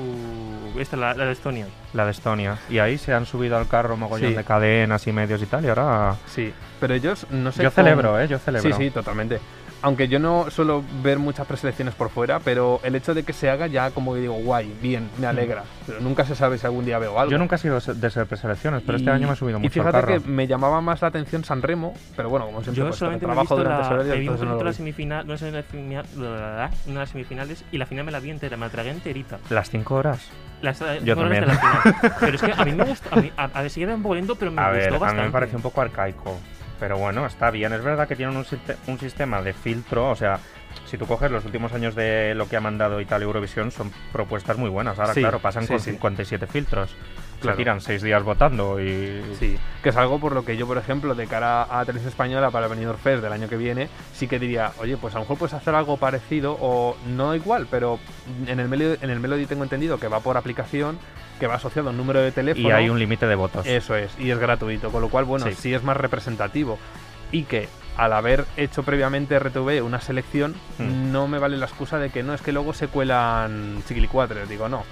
Esta, 0.76 0.96
la, 0.96 1.14
la 1.14 1.26
de 1.26 1.32
Estonia. 1.32 1.66
la 1.94 2.04
de 2.04 2.10
Estonia. 2.10 2.58
Y 2.68 2.78
ahí 2.80 2.98
se 2.98 3.14
han 3.14 3.26
subido 3.26 3.56
al 3.56 3.68
carro 3.68 3.96
mogollón 3.96 4.30
Sí. 4.30 4.36
de 4.36 4.42
cadenas 4.44 5.06
y 5.06 5.12
medios 5.12 5.40
y 5.40 5.46
tal. 5.46 5.64
Y 5.64 5.68
ahora 5.68 6.16
Sí, 6.26 6.52
pero 6.80 6.94
ellos 6.94 7.26
no 7.30 7.52
sé. 7.52 7.62
yo 7.62 7.70
cómo- 7.70 7.74
celebro, 7.86 8.20
¿eh? 8.20 8.26
Yo 8.26 8.38
celebro. 8.40 8.76
Sí, 8.76 8.84
sí, 8.84 8.90
totalmente. 8.90 9.38
Aunque 9.80 10.08
yo 10.08 10.18
no 10.18 10.50
suelo 10.50 10.82
ver 11.04 11.20
muchas 11.20 11.46
preselecciones 11.46 11.94
por 11.94 12.10
fuera, 12.10 12.40
pero 12.40 12.80
el 12.82 12.96
hecho 12.96 13.14
de 13.14 13.22
que 13.22 13.32
se 13.32 13.48
haga 13.48 13.68
ya 13.68 13.92
como 13.92 14.12
que 14.14 14.20
digo, 14.20 14.34
guay, 14.34 14.74
bien, 14.82 15.08
me 15.18 15.26
alegra. 15.28 15.62
Pero 15.86 16.00
nunca 16.00 16.24
se 16.24 16.34
sabe 16.34 16.58
si 16.58 16.66
algún 16.66 16.84
día 16.84 16.98
veo 16.98 17.16
algo. 17.18 17.30
Yo 17.30 17.38
nunca 17.38 17.54
he 17.54 17.58
sido 17.58 17.78
de 17.78 18.10
ser 18.10 18.26
preselecciones, 18.26 18.82
pero 18.84 18.98
este 18.98 19.08
Y- 19.08 19.12
año 19.12 19.28
me 19.28 19.34
he 19.34 19.36
subido 19.36 19.58
Y 19.58 19.62
mucho 19.62 19.80
al 19.80 19.86
fíjate 19.86 20.06
carro. 20.06 20.20
que 20.22 20.28
me 20.28 20.48
llamaba 20.48 20.80
más 20.80 21.00
la 21.00 21.08
atención 21.08 21.44
San 21.44 21.62
Remo, 21.62 21.94
pero 22.16 22.28
bueno, 22.28 22.46
como 22.46 22.60
siempre, 22.62 22.78
Yo 22.82 22.86
pues, 22.88 22.98
solamente 22.98 23.26
me 23.26 23.32
he 23.32 23.34
trabajo 23.36 23.54
visto 23.54 23.56
durante 23.68 23.82
la, 23.82 23.88
horario, 23.94 24.12
me 24.14 24.18
vi 24.20 24.26
un 24.28 24.34
entonces 24.34 24.58
no 24.58 24.64
la 24.64 24.72
semifinal, 24.72 25.26
no 25.28 25.38
sé, 25.38 25.48
una 25.76 26.02
de 26.02 26.98
las 26.98 27.10
semifinales 27.10 27.64
y 27.70 27.78
la 27.78 27.86
final 27.86 28.04
me 28.04 28.10
la 28.10 28.18
vi 28.20 28.30
entera, 28.30 28.56
me 28.56 28.66
la 28.66 28.72
tragué 28.72 28.90
enterita. 28.90 29.38
Las 29.50 29.70
cinco 29.70 29.94
horas. 29.94 30.28
Las, 30.60 30.80
Yo 30.80 31.14
fueron 31.14 31.32
también. 31.32 31.46
la 31.46 31.54
final. 31.54 32.12
Pero 32.20 32.34
es 32.34 32.42
que 32.42 32.52
a 32.52 32.64
mí 32.64 32.72
me 32.72 32.84
gustó, 32.84 33.14
a, 33.14 33.20
mí, 33.20 33.30
a, 33.36 33.44
a 33.44 33.62
ver, 33.62 33.70
era 33.76 33.94
un 33.94 34.02
poco 34.02 34.16
lento, 34.16 34.34
pero 34.34 34.50
me 34.50 34.60
A 34.60 34.70
gustó 34.70 34.76
ver, 34.80 34.88
a 34.94 34.98
bastante. 34.98 35.22
mí 35.22 35.26
me 35.28 35.32
parece 35.32 35.54
un 35.56 35.62
poco 35.62 35.80
arcaico. 35.80 36.36
Pero 36.78 36.98
bueno, 36.98 37.26
está 37.26 37.50
bien. 37.50 37.72
Es 37.72 37.82
verdad 37.82 38.06
que 38.06 38.16
tienen 38.16 38.36
un, 38.36 38.46
un 38.86 38.98
sistema 38.98 39.42
de 39.42 39.52
filtro. 39.52 40.10
O 40.10 40.16
sea, 40.16 40.38
si 40.86 40.96
tú 40.96 41.06
coges 41.06 41.30
los 41.30 41.44
últimos 41.44 41.72
años 41.72 41.94
de 41.94 42.34
lo 42.34 42.48
que 42.48 42.56
ha 42.56 42.60
mandado 42.60 43.00
Italia 43.00 43.24
Eurovisión, 43.24 43.70
son 43.70 43.90
propuestas 44.12 44.56
muy 44.58 44.70
buenas. 44.70 44.98
Ahora, 44.98 45.14
Sí, 45.14 45.20
claro, 45.20 45.40
pasan 45.40 45.64
sí, 45.64 45.68
con 45.68 45.80
sí. 45.80 45.90
57 45.92 46.46
filtros. 46.46 46.94
Claro. 47.40 47.56
Se 47.56 47.62
tiran 47.62 47.80
seis 47.80 48.02
días 48.02 48.22
votando 48.24 48.80
y. 48.80 49.22
Sí, 49.38 49.56
que 49.82 49.90
es 49.90 49.96
algo 49.96 50.18
por 50.18 50.32
lo 50.32 50.44
que 50.44 50.56
yo, 50.56 50.66
por 50.66 50.76
ejemplo, 50.76 51.14
de 51.14 51.26
cara 51.28 51.62
a 51.70 51.84
Televisión 51.84 52.08
Española 52.08 52.50
para 52.50 52.66
el 52.66 52.70
Benidorm 52.70 52.98
Fest 52.98 53.22
del 53.22 53.32
año 53.32 53.48
que 53.48 53.56
viene, 53.56 53.88
sí 54.12 54.26
que 54.26 54.40
diría, 54.40 54.72
oye, 54.80 54.96
pues 54.96 55.14
a 55.14 55.18
lo 55.18 55.22
mejor 55.22 55.38
puedes 55.38 55.54
hacer 55.54 55.72
algo 55.76 55.96
parecido 55.98 56.56
o 56.60 56.96
no 57.06 57.36
igual, 57.36 57.68
pero 57.70 58.00
en 58.46 58.58
el, 58.58 58.68
Melody, 58.68 58.98
en 59.02 59.10
el 59.10 59.20
Melody 59.20 59.46
tengo 59.46 59.62
entendido 59.62 60.00
que 60.00 60.08
va 60.08 60.18
por 60.18 60.36
aplicación, 60.36 60.98
que 61.38 61.46
va 61.46 61.54
asociado 61.56 61.88
a 61.88 61.90
un 61.92 61.96
número 61.96 62.20
de 62.20 62.32
teléfono. 62.32 62.68
Y 62.68 62.72
hay 62.72 62.88
un 62.88 62.98
límite 62.98 63.26
de 63.26 63.34
votos. 63.34 63.66
Eso 63.66 63.96
es, 63.96 64.10
y 64.18 64.30
es 64.30 64.38
gratuito, 64.38 64.90
con 64.90 65.00
lo 65.02 65.08
cual, 65.08 65.24
bueno, 65.24 65.46
Sí. 65.46 65.54
sí, 65.54 65.74
es 65.74 65.82
más 65.82 65.96
representativo. 65.96 66.78
Y 67.32 67.44
que 67.44 67.68
al 67.96 68.12
haber 68.12 68.44
hecho 68.56 68.82
previamente 68.84 69.38
RTV 69.38 69.82
una 69.82 70.00
selección, 70.00 70.54
Mm. 70.78 71.10
no 71.12 71.26
me 71.28 71.38
vale 71.38 71.56
la 71.56 71.66
excusa 71.66 71.98
de 71.98 72.10
que 72.10 72.22
no, 72.22 72.32
es 72.34 72.40
que 72.42 72.52
luego 72.52 72.72
se 72.72 72.88
cuelan 72.88 73.82
chiquilicuatres. 73.88 74.48
Digo, 74.48 74.68
no. 74.68 74.84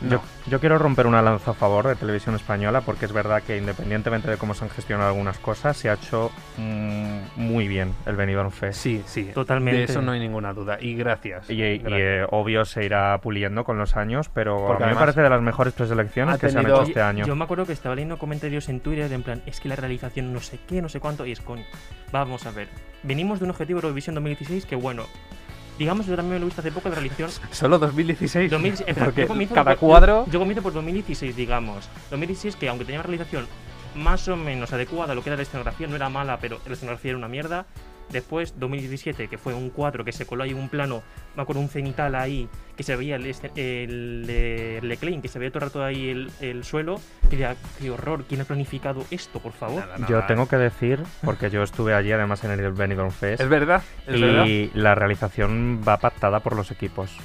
No. 0.00 0.10
Yo, 0.10 0.22
yo 0.46 0.60
quiero 0.60 0.78
romper 0.78 1.06
una 1.06 1.22
lanza 1.22 1.52
a 1.52 1.54
favor 1.54 1.86
de 1.86 1.96
televisión 1.96 2.34
española 2.34 2.80
porque 2.80 3.04
es 3.04 3.12
verdad 3.12 3.42
que 3.42 3.56
independientemente 3.56 4.30
de 4.30 4.36
cómo 4.36 4.54
se 4.54 4.64
han 4.64 4.70
gestionado 4.70 5.10
algunas 5.10 5.38
cosas, 5.38 5.76
se 5.76 5.90
ha 5.90 5.94
hecho 5.94 6.30
mm, 6.56 7.18
muy 7.36 7.68
bien 7.68 7.94
el 8.06 8.16
Benidorm 8.16 8.50
Fest. 8.50 8.80
Sí, 8.80 9.02
sí. 9.06 9.30
Totalmente. 9.34 9.78
De 9.78 9.84
eso 9.84 10.02
no 10.02 10.12
hay 10.12 10.20
ninguna 10.20 10.52
duda. 10.52 10.78
Y 10.80 10.94
gracias. 10.94 11.48
Y, 11.50 11.62
eh, 11.62 12.26
obvio 12.30 12.64
se 12.64 12.84
irá 12.84 13.18
puliendo 13.18 13.64
con 13.64 13.78
los 13.78 13.96
años, 13.96 14.30
pero 14.32 14.66
Porque 14.66 14.84
a 14.84 14.86
mí 14.86 14.92
me 14.92 14.98
parece 14.98 15.20
de 15.20 15.30
las 15.30 15.42
mejores 15.42 15.72
preselecciones 15.74 16.36
ha 16.36 16.38
que 16.38 16.48
se 16.48 16.58
han 16.58 16.66
hecho 16.66 16.82
este 16.82 17.00
año. 17.00 17.26
Yo 17.26 17.36
me 17.36 17.44
acuerdo 17.44 17.66
que 17.66 17.72
estaba 17.72 17.94
leyendo 17.94 18.18
comentarios 18.18 18.68
en 18.68 18.80
Twitter 18.80 19.08
de 19.08 19.14
en 19.14 19.22
plan, 19.22 19.42
es 19.46 19.60
que 19.60 19.68
la 19.68 19.76
realización 19.76 20.32
no 20.32 20.40
sé 20.40 20.58
qué, 20.66 20.80
no 20.80 20.88
sé 20.88 21.00
cuánto, 21.00 21.26
y 21.26 21.32
es 21.32 21.40
coño. 21.40 21.64
Vamos 22.12 22.46
a 22.46 22.50
ver. 22.50 22.68
Venimos 23.02 23.38
de 23.38 23.44
un 23.44 23.50
objetivo 23.50 23.78
Eurovisión 23.78 24.14
2016 24.14 24.66
que 24.66 24.76
bueno, 24.76 25.04
digamos, 25.80 26.06
yo 26.06 26.14
también 26.14 26.34
me 26.34 26.38
lo 26.38 26.44
he 26.44 26.46
visto 26.46 26.60
hace 26.60 26.70
poco 26.70 26.88
de 26.90 26.94
realización. 26.94 27.30
Solo 27.50 27.78
2016. 27.78 28.50
2016 28.50 28.88
espera, 28.88 29.06
porque 29.06 29.46
yo 29.48 29.54
cada 29.54 29.70
por- 29.72 29.78
cuadro. 29.78 30.26
Yo, 30.26 30.32
yo 30.34 30.38
comienzo 30.38 30.62
por 30.62 30.72
2016, 30.74 31.34
digamos. 31.34 31.88
2016 32.10 32.56
que 32.56 32.68
aunque 32.68 32.84
tenía 32.84 33.00
una 33.00 33.06
realización 33.08 33.48
más 33.96 34.28
o 34.28 34.36
menos 34.36 34.72
adecuada 34.72 35.12
a 35.12 35.14
lo 35.16 35.22
que 35.24 35.30
era 35.30 35.36
la 35.36 35.42
escenografía, 35.42 35.86
no 35.88 35.96
era 35.96 36.08
mala, 36.08 36.38
pero 36.38 36.60
la 36.66 36.74
escenografía 36.74 37.10
era 37.10 37.18
una 37.18 37.28
mierda. 37.28 37.66
Después, 38.10 38.54
2017, 38.58 39.28
que 39.28 39.38
fue 39.38 39.54
un 39.54 39.70
cuadro 39.70 40.04
que 40.04 40.12
se 40.12 40.26
coló 40.26 40.42
ahí 40.44 40.52
un 40.52 40.68
plano, 40.68 41.02
me 41.36 41.42
acuerdo 41.42 41.60
un 41.62 41.68
cenital 41.68 42.14
ahí, 42.14 42.48
que 42.76 42.82
se 42.82 42.96
veía 42.96 43.16
el, 43.16 43.26
este- 43.26 43.50
el, 43.84 44.28
el 44.28 44.88
Leclerc, 44.88 45.22
que 45.22 45.28
se 45.28 45.38
veía 45.38 45.50
todo 45.50 45.64
el 45.64 45.70
rato 45.70 45.84
ahí 45.84 46.08
el, 46.10 46.30
el 46.40 46.64
suelo. 46.64 47.00
Y 47.26 47.30
decía, 47.36 47.54
qué 47.78 47.90
horror, 47.90 48.24
¿quién 48.28 48.40
ha 48.40 48.44
planificado 48.44 49.04
esto, 49.10 49.38
por 49.40 49.52
favor? 49.52 49.80
Nada, 49.80 49.98
nada. 49.98 50.08
Yo 50.10 50.24
tengo 50.26 50.48
que 50.48 50.56
decir, 50.56 51.00
porque 51.24 51.50
yo 51.50 51.62
estuve 51.62 51.94
allí 51.94 52.10
además 52.12 52.42
en 52.44 52.50
el 52.50 52.72
Benidorm 52.72 53.10
Fest, 53.12 53.40
Es 53.42 53.48
verdad, 53.48 53.82
es 54.06 54.20
verdad. 54.20 54.46
y 54.46 54.70
la 54.74 54.94
realización 54.94 55.82
va 55.86 55.98
pactada 55.98 56.40
por 56.40 56.56
los 56.56 56.70
equipos. 56.70 57.16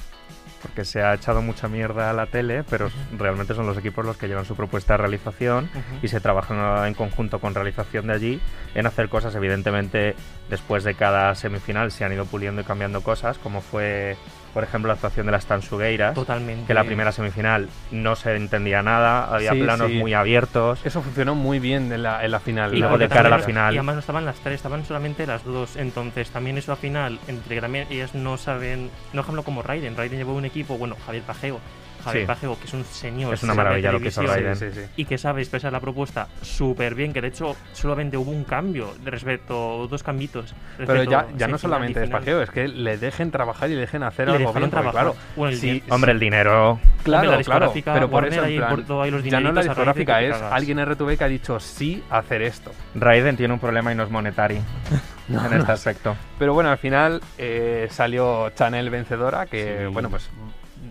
Porque 0.66 0.84
se 0.84 1.00
ha 1.00 1.14
echado 1.14 1.42
mucha 1.42 1.68
mierda 1.68 2.10
a 2.10 2.12
la 2.12 2.26
tele, 2.26 2.64
pero 2.64 2.90
realmente 3.16 3.54
son 3.54 3.66
los 3.66 3.78
equipos 3.78 4.04
los 4.04 4.16
que 4.16 4.26
llevan 4.26 4.44
su 4.44 4.56
propuesta 4.56 4.94
de 4.94 4.98
realización 4.98 5.70
y 6.02 6.08
se 6.08 6.20
trabajan 6.20 6.86
en 6.88 6.94
conjunto 6.94 7.38
con 7.38 7.54
realización 7.54 8.08
de 8.08 8.12
allí 8.12 8.40
en 8.74 8.84
hacer 8.84 9.08
cosas. 9.08 9.32
Evidentemente, 9.36 10.16
después 10.50 10.82
de 10.82 10.94
cada 10.94 11.32
semifinal 11.36 11.92
se 11.92 12.04
han 12.04 12.12
ido 12.12 12.26
puliendo 12.26 12.62
y 12.62 12.64
cambiando 12.64 13.00
cosas, 13.02 13.38
como 13.38 13.60
fue, 13.60 14.16
por 14.56 14.64
ejemplo, 14.64 14.88
la 14.88 14.94
actuación 14.94 15.26
de 15.26 15.32
las 15.32 15.44
Tansugueiras, 15.44 16.14
Totalmente. 16.14 16.66
que 16.66 16.72
la 16.72 16.84
primera 16.84 17.12
semifinal 17.12 17.68
no 17.90 18.16
se 18.16 18.34
entendía 18.36 18.80
nada, 18.82 19.26
había 19.26 19.52
Sí, 19.52 19.60
planos 19.60 19.88
sí. 19.88 19.98
muy 19.98 20.14
abiertos. 20.14 20.80
Eso 20.82 21.02
funcionó 21.02 21.34
muy 21.34 21.58
bien 21.58 21.92
en 21.92 22.02
la, 22.02 22.24
en 22.24 22.30
la 22.30 22.40
final. 22.40 22.74
Y 22.74 22.78
luego 22.78 22.96
de 22.96 23.06
cara 23.06 23.26
a 23.26 23.36
la 23.36 23.40
final. 23.40 23.74
Y 23.74 23.76
además 23.76 23.96
no 23.96 24.00
estaban 24.00 24.24
las 24.24 24.36
tres, 24.36 24.54
estaban 24.54 24.86
solamente 24.86 25.26
las 25.26 25.44
dos. 25.44 25.76
Entonces 25.76 26.30
también 26.30 26.56
eso 26.56 26.72
al 26.72 26.78
final, 26.78 27.18
entre 27.28 27.56
que 27.56 27.60
también 27.60 27.86
ellas 27.90 28.14
no 28.14 28.38
saben, 28.38 28.88
no 29.12 29.20
ejemplo 29.20 29.42
como 29.42 29.60
Raiden. 29.60 29.94
Raiden 29.94 30.16
llevó 30.20 30.32
un 30.32 30.46
equipo, 30.46 30.78
bueno, 30.78 30.96
Javier 31.04 31.24
Pajeo. 31.24 31.60
Javier 32.04 32.24
Sí. 32.24 32.26
Pajeo, 32.26 32.58
que 32.58 32.64
es 32.66 32.74
un 32.74 32.84
señor. 32.84 33.34
Es 33.34 33.42
una 33.42 33.54
maravilla 33.54 33.92
lo 33.92 34.00
que 34.00 34.08
hizo 34.08 34.22
Raiden. 34.22 34.56
Sí, 34.56 34.66
sí, 34.72 34.80
sí. 34.80 34.86
Y 34.96 35.04
que 35.04 35.18
sabe 35.18 35.42
expresar 35.42 35.72
la 35.72 35.80
propuesta 35.80 36.28
súper 36.42 36.94
bien, 36.94 37.12
que 37.12 37.20
de 37.20 37.28
hecho 37.28 37.56
solamente 37.72 38.16
hubo 38.16 38.30
un 38.30 38.44
cambio 38.44 38.94
de 39.02 39.10
respecto, 39.10 39.86
dos 39.88 40.02
cambitos. 40.02 40.54
Pero 40.76 40.92
respecto 40.94 41.10
ya, 41.10 41.26
ya 41.36 41.46
a 41.46 41.48
no 41.48 41.58
solamente 41.58 42.02
es 42.04 42.10
pajeo, 42.10 42.42
es 42.42 42.50
que 42.50 42.68
le 42.68 42.98
dejen 42.98 43.30
trabajar 43.30 43.70
y 43.70 43.74
le 43.74 43.80
dejen 43.80 44.02
hacer 44.02 44.28
Le 44.28 44.36
algo 44.36 44.52
bien, 44.52 44.70
claro. 44.70 45.16
Bueno, 45.36 45.56
el 45.60 45.82
Hombre, 45.90 46.12
el 46.12 46.20
dinero. 46.20 46.78
Claro, 47.02 47.28
Hombre, 47.28 47.36
la 47.38 47.44
claro, 47.44 47.66
discográfica 47.66 47.94
pero 47.94 48.10
por 48.10 48.22
Warner 48.24 48.38
eso, 48.40 48.48
en 48.48 48.56
plan, 48.58 48.70
por 48.70 48.84
todo 48.84 49.02
ahí 49.02 49.10
los 49.10 49.22
ya 49.22 49.40
no 49.40 49.52
la 49.52 49.62
discográfica, 49.62 50.20
es 50.22 50.36
alguien 50.36 50.78
en 50.78 50.86
RTV 50.92 51.16
que 51.18 51.24
ha 51.24 51.28
dicho 51.28 51.60
sí 51.60 52.02
a 52.10 52.18
hacer 52.18 52.42
esto. 52.42 52.72
Raiden 52.94 53.36
tiene 53.36 53.54
un 53.54 53.60
problema 53.60 53.92
y 53.92 53.94
no 53.94 54.02
es 54.02 54.10
monetario 54.10 54.60
en 55.28 55.52
este 55.52 55.72
aspecto. 55.72 56.16
Pero 56.38 56.54
bueno, 56.54 56.70
al 56.70 56.78
final 56.78 57.20
eh, 57.38 57.88
salió 57.90 58.50
Chanel 58.50 58.90
vencedora, 58.90 59.46
que 59.46 59.84
Sí. 59.86 59.92
bueno, 59.92 60.10
pues 60.10 60.30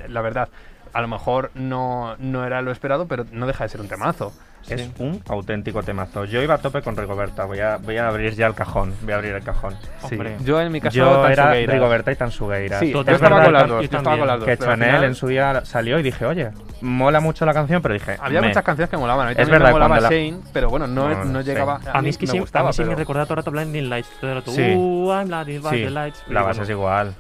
la 0.08 0.22
verdad, 0.22 0.50
a 0.96 1.02
lo 1.02 1.08
mejor 1.10 1.52
no, 1.56 2.16
no 2.20 2.46
era 2.46 2.62
lo 2.62 2.72
esperado, 2.72 3.06
pero 3.08 3.26
no 3.32 3.46
deja 3.48 3.66
de 3.66 3.70
ser 3.70 3.82
un 3.82 3.88
temazo. 3.90 4.32
Es 4.68 4.90
un 4.98 5.22
auténtico 5.30 5.84
temazo. 5.84 6.26
Yo 6.26 6.42
iba 6.42 6.56
a 6.56 6.58
tope 6.58 6.82
con 6.82 6.98
Rigoberta. 6.98 7.46
Voy 7.46 7.60
a, 7.60 7.78
voy 7.78 7.98
a 7.98 8.08
abrir 8.08 8.34
ya 8.34 8.48
el 8.48 8.56
cajón. 8.56 8.96
Voy 9.04 9.12
a 9.14 9.18
abrir 9.18 9.34
el 9.36 9.44
cajón. 9.44 9.76
Sí. 10.10 10.18
Yo 10.44 10.60
en 10.60 10.72
mi 10.72 10.82
caso, 10.82 10.96
Yo 10.98 11.28
era. 11.28 11.52
Rigoberta 11.54 12.12
y 12.12 12.16
Tansugueiras. 12.16 12.80
Sí, 12.80 12.92
yo 12.92 13.02
estaba, 13.02 13.20
verdad, 13.20 13.44
con 13.44 13.54
las 13.54 13.68
dos, 13.68 13.82
yo 13.90 13.98
estaba 13.98 14.18
con 14.18 14.26
las 14.28 14.40
dos. 14.40 14.46
Que 14.48 14.58
Chanel 14.58 14.88
final 14.90 15.04
en 15.04 15.14
su 15.14 15.28
día 15.28 15.64
salió 15.66 16.00
y 16.00 16.02
dije, 16.04 16.26
oye, 16.26 16.50
mola 16.82 17.20
mucho 17.20 17.46
la 17.46 17.54
canción, 17.54 17.80
pero 17.84 17.94
dije, 17.94 18.18
Había 18.20 18.42
me. 18.42 18.48
muchas 18.48 18.64
canciones 18.64 18.90
que 18.90 18.98
molaban. 18.98 19.28
A 19.28 19.30
mí 19.30 19.36
Es 19.38 19.48
verdad, 19.50 19.68
me 19.68 19.74
molaba 19.74 19.98
cuando 20.00 20.10
la- 20.10 20.16
Shane, 20.16 20.40
pero 20.52 20.70
bueno, 20.72 20.88
no, 20.88 21.10
No, 21.10 21.26
no 21.26 21.42
sí. 21.42 21.46
llegaba. 21.48 21.80
A 21.94 22.02
mí 22.02 22.10
es 22.10 22.18
que 22.18 22.26
me 22.26 22.32
sí, 22.32 22.40
gustaba, 22.40 22.70
a 22.70 22.72
mí 22.72 22.74
sí 22.74 22.84
me 22.86 22.96
recordaba 22.96 23.26
todo 23.28 23.34
el 23.36 23.38
rato 23.38 23.52
Blinding 23.52 23.88
Lights. 23.88 24.10
Todo 24.20 24.32
el 24.32 24.38
rato, 24.38 24.50
Sí. 24.52 24.74
"Uh, 24.76 25.12
I'm 25.12 25.28
blinded 25.28 25.62
by 25.62 25.78
Sí, 25.78 25.84
the 25.84 25.92
lights". 25.92 26.24
la 26.28 26.42
base 26.42 26.64
es 26.64 26.70
igual. 26.72 27.14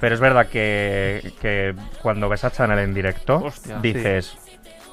Pero 0.00 0.14
es 0.14 0.20
verdad 0.20 0.46
que, 0.48 1.32
que 1.40 1.74
cuando 2.02 2.28
ves 2.28 2.44
a 2.44 2.50
Chanel 2.50 2.78
en 2.80 2.92
directo, 2.94 3.36
Hostia. 3.44 3.78
dices, 3.78 4.36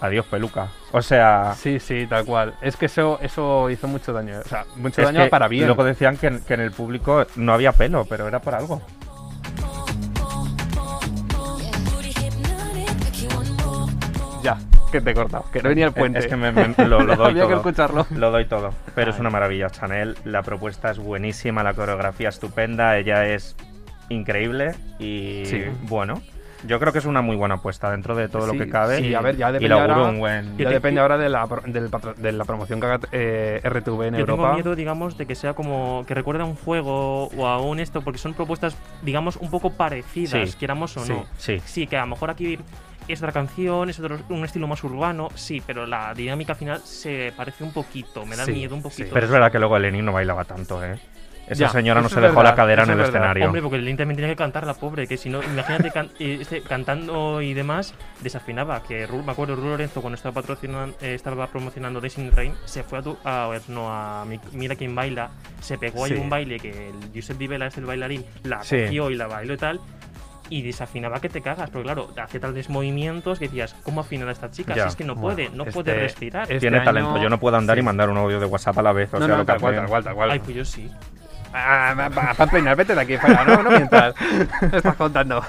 adiós 0.01 0.25
peluca. 0.27 0.69
O 0.91 1.01
sea, 1.01 1.53
Sí, 1.58 1.79
sí, 1.79 2.08
tal 2.08 2.25
cual. 2.25 2.53
Es 2.62 2.77
que 2.77 2.86
eso, 2.86 3.19
eso 3.21 3.69
hizo 3.69 3.88
mucho 3.88 4.13
daño. 4.13 4.39
O 4.39 4.47
sea, 4.47 4.65
mucho 4.77 5.01
es 5.01 5.08
daño 5.08 5.23
que 5.23 5.29
para 5.29 5.47
bien. 5.47 5.65
luego 5.65 5.84
decían 5.84 6.17
que, 6.17 6.27
en- 6.27 6.41
que 6.41 6.53
en 6.53 6.62
el 6.62 6.71
público 6.71 7.25
no 7.36 7.53
había 7.53 7.71
pelo, 7.73 8.06
pero 8.06 8.27
era 8.27 8.39
por 8.39 8.56
algo. 8.56 8.82
Ya, 14.41 14.58
que 14.91 14.99
te 14.99 15.12
he 15.12 15.13
cortado. 15.13 15.45
Que 15.53 15.62
no 15.62 15.69
venía 15.69 15.86
el 15.86 15.93
puente. 15.93 16.19
Es 16.19 16.27
que 16.27 16.36
me, 16.36 16.51
me- 16.51 16.67
lo, 16.86 17.01
lo 17.01 17.15
doy 17.15 17.32
Había 17.32 17.43
que 17.43 17.47
todo. 17.49 17.58
escucharlo. 17.58 18.06
Lo 18.12 18.32
doy 18.32 18.45
todo. 18.45 18.73
Pero 18.93 19.12
es 19.12 19.19
una 19.19 19.29
maravilla. 19.29 19.69
Chanel, 19.69 20.17
la 20.25 20.41
propuesta 20.43 20.91
es 20.91 20.99
buenísima, 20.99 21.63
la 21.63 21.73
coreografía 21.73 22.29
estupenda, 22.29 22.97
ella 22.97 23.25
es 23.27 23.56
increíble 24.09 24.75
y 24.99 25.43
Sí. 25.45 25.63
bueno. 25.83 26.21
Yo 26.65 26.79
creo 26.79 26.93
que 26.93 26.99
es 26.99 27.05
una 27.05 27.21
muy 27.21 27.35
buena 27.35 27.55
apuesta 27.55 27.91
dentro 27.91 28.15
de 28.15 28.29
todo 28.29 28.49
Sí, 28.49 28.57
lo 28.57 28.63
que 28.63 28.69
cabe. 28.71 28.99
sí, 28.99 29.07
y, 29.07 29.13
a 29.15 29.19
ver, 29.19 29.35
ya 29.35 29.51
depende 29.51 29.73
ahora- 29.77 29.97
un 30.03 30.17
buen. 30.19 30.57
Ya 30.57 30.69
depende 30.69 31.01
ahora 31.01 31.17
de 31.17 31.27
la, 31.27 31.45
pro- 31.45 31.61
del 31.65 31.89
patro- 31.89 32.13
de 32.13 32.31
la 32.31 32.45
promoción 32.45 32.79
que 32.79 32.85
haga 32.85 32.99
eh, 33.11 33.59
RTV 33.65 34.07
en 34.07 34.13
Yo 34.13 34.19
Europa. 34.21 34.43
tengo 34.43 34.53
miedo, 34.53 34.75
digamos, 34.75 35.17
de 35.17 35.25
que 35.25 35.35
sea 35.35 35.53
como 35.55 36.05
que 36.07 36.13
recuerda 36.13 36.43
a 36.43 36.45
un 36.45 36.55
juego 36.55 37.25
o 37.27 37.47
a 37.47 37.59
un 37.59 37.81
esto, 37.81 38.01
porque 38.01 38.17
son 38.17 38.33
propuestas, 38.33 38.77
digamos, 39.01 39.35
un 39.35 39.49
poco 39.51 39.71
parecidas, 39.71 40.51
Sí. 40.51 40.57
queramos 40.57 40.95
o 40.95 41.01
Sí. 41.03 41.11
no. 41.11 41.25
Sí, 41.37 41.59
Sí, 41.65 41.85
que 41.85 41.97
a 41.97 42.01
lo 42.01 42.07
mejor 42.07 42.29
aquí 42.29 42.57
es 43.09 43.19
otra 43.19 43.33
canción, 43.33 43.89
es 43.89 43.99
otro, 43.99 44.19
un 44.29 44.45
estilo 44.45 44.65
más 44.65 44.81
urbano, 44.85 45.27
sí, 45.35 45.61
pero 45.67 45.85
la 45.85 46.13
dinámica 46.13 46.55
final 46.55 46.79
se 46.85 47.33
parece 47.35 47.65
un 47.65 47.73
poquito, 47.73 48.25
me 48.25 48.37
da 48.37 48.45
Sí, 48.45 48.53
miedo 48.53 48.73
un 48.73 48.79
sí. 48.83 48.83
poquito. 48.89 49.09
pero 49.13 49.25
es 49.25 49.31
verdad 49.33 49.51
que 49.51 49.59
luego 49.59 49.75
Eleni 49.75 50.01
no 50.01 50.13
bailaba 50.13 50.45
tanto, 50.45 50.81
¿eh? 50.81 50.97
Esa 51.45 51.56
Ya, 51.65 51.69
señora 51.69 52.01
no 52.01 52.08
se 52.08 52.21
dejó 52.21 52.36
la 52.36 52.51
verdad, 52.51 52.56
cadera 52.56 52.84
en 52.84 52.89
el 52.91 52.95
verdad. 52.97 53.10
escenario. 53.15 53.45
Hombre, 53.47 53.62
porque 53.62 53.77
Lin 53.77 53.97
también 53.97 54.15
tenía 54.15 54.29
que 54.32 54.38
cantar 54.38 54.65
la 54.65 54.73
pobre, 54.75 55.08
que 55.08 55.17
si 55.17 55.29
no, 55.29 55.43
imagínate 55.43 55.91
can- 55.91 56.10
eh, 56.19 56.38
este, 56.41 56.62
cantando 56.62 57.41
y 57.41 57.53
demás, 57.53 57.93
desafinaba. 58.21 58.82
Que 58.84 59.06
me 59.08 59.32
acuerdo, 59.32 59.56
Ru 59.58 59.63
Lorenzo, 59.67 60.01
cuando 60.01 60.15
estaba 60.15 60.34
patrocinando, 60.36 60.95
eh, 61.01 61.13
estaba 61.15 61.47
promocionando 61.47 61.99
Dancing 61.99 62.32
Rain, 62.32 62.53
se 62.65 62.84
fue 62.84 62.99
a, 62.99 63.01
tu, 63.01 63.17
a 63.25 63.47
ver, 63.49 63.62
no, 63.67 63.91
a 63.91 64.23
Mi- 64.25 64.39
Mira 64.53 64.75
quién 64.75 64.95
baila, 64.95 65.32
se 65.60 65.77
pegó 65.77 66.08
Sí. 66.08 66.13
ahí 66.13 66.19
un 66.19 66.29
baile 66.29 66.60
que 66.60 66.89
el 66.89 66.95
Josep 67.13 67.38
Vivela 67.38 67.67
es 67.67 67.77
el 67.77 67.86
bailarín, 67.86 68.23
la 68.43 68.63
Sí. 68.63 68.77
cogió 68.84 69.10
y 69.12 69.15
la 69.15 69.27
bailó 69.27 69.53
y 69.53 69.58
tal. 69.58 69.79
Y 70.49 70.62
desafinaba 70.62 71.19
que 71.19 71.29
te 71.29 71.41
cagas, 71.41 71.69
porque 71.71 71.84
claro, 71.86 72.10
hacía 72.21 72.39
tales 72.39 72.69
movimientos 72.69 73.39
que 73.39 73.45
decías, 73.45 73.75
¿cómo 73.84 74.01
afinar 74.01 74.27
a 74.29 74.32
esta 74.32 74.49
chica? 74.51 74.75
Ya, 74.75 74.84
Si 74.84 74.89
es 74.89 74.95
que 74.95 75.03
no 75.03 75.15
bueno, 75.15 75.36
puede, 75.36 75.49
no 75.49 75.63
este- 75.63 75.73
puede 75.73 75.93
respirar. 75.95 76.43
este 76.43 76.60
Tiene 76.60 76.77
año- 76.77 76.86
talento. 76.86 77.17
Yo 77.21 77.29
no 77.29 77.39
puedo 77.39 77.58
andar 77.58 77.77
y 77.77 77.82
sí. 77.82 77.86
mandar 77.86 78.10
un 78.10 78.17
audio 78.17 78.39
de 78.39 78.45
WhatsApp 78.45 78.77
a 78.77 78.82
la 78.82 78.93
vez. 78.93 79.13
O 79.13 79.19
no, 79.19 79.25
sea, 79.25 79.36
no, 79.36 79.41
lo 79.41 79.45
que 79.45 79.51
tal 79.51 79.60
cual, 79.62 79.75
tal 79.75 79.86
cual, 79.88 80.03
tal 80.03 80.15
cual. 80.15 80.32
Ay, 80.32 80.39
pues 80.39 80.56
yo 80.56 80.65
sí. 80.65 80.89
Ah, 81.53 81.93
va- 81.97 82.09
va- 82.09 82.33
Pamplinas, 82.33 82.75
vete 82.75 82.95
de 82.95 83.01
aquí, 83.01 83.17
fuera, 83.17 83.43
no, 83.45 83.61
no 83.63 83.69
mientas. 83.69 84.15
Me 84.71 84.77
estás 84.77 84.95
contando. 84.95 85.43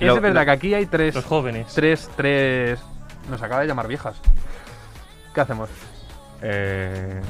Y 0.00 0.04
Lo- 0.04 0.14
es 0.16 0.20
verdad 0.22 0.44
que 0.44 0.50
aquí 0.52 0.74
hay 0.74 0.86
tres, 0.86 1.14
Los 1.14 1.24
jóvenes. 1.24 1.72
tres, 1.74 2.08
tres... 2.16 2.78
Nos 3.28 3.42
acaba 3.42 3.60
de 3.62 3.66
llamar 3.66 3.88
viejas. 3.88 4.16
¿Qué 5.34 5.40
hacemos? 5.40 5.68
Eh, 6.40 7.20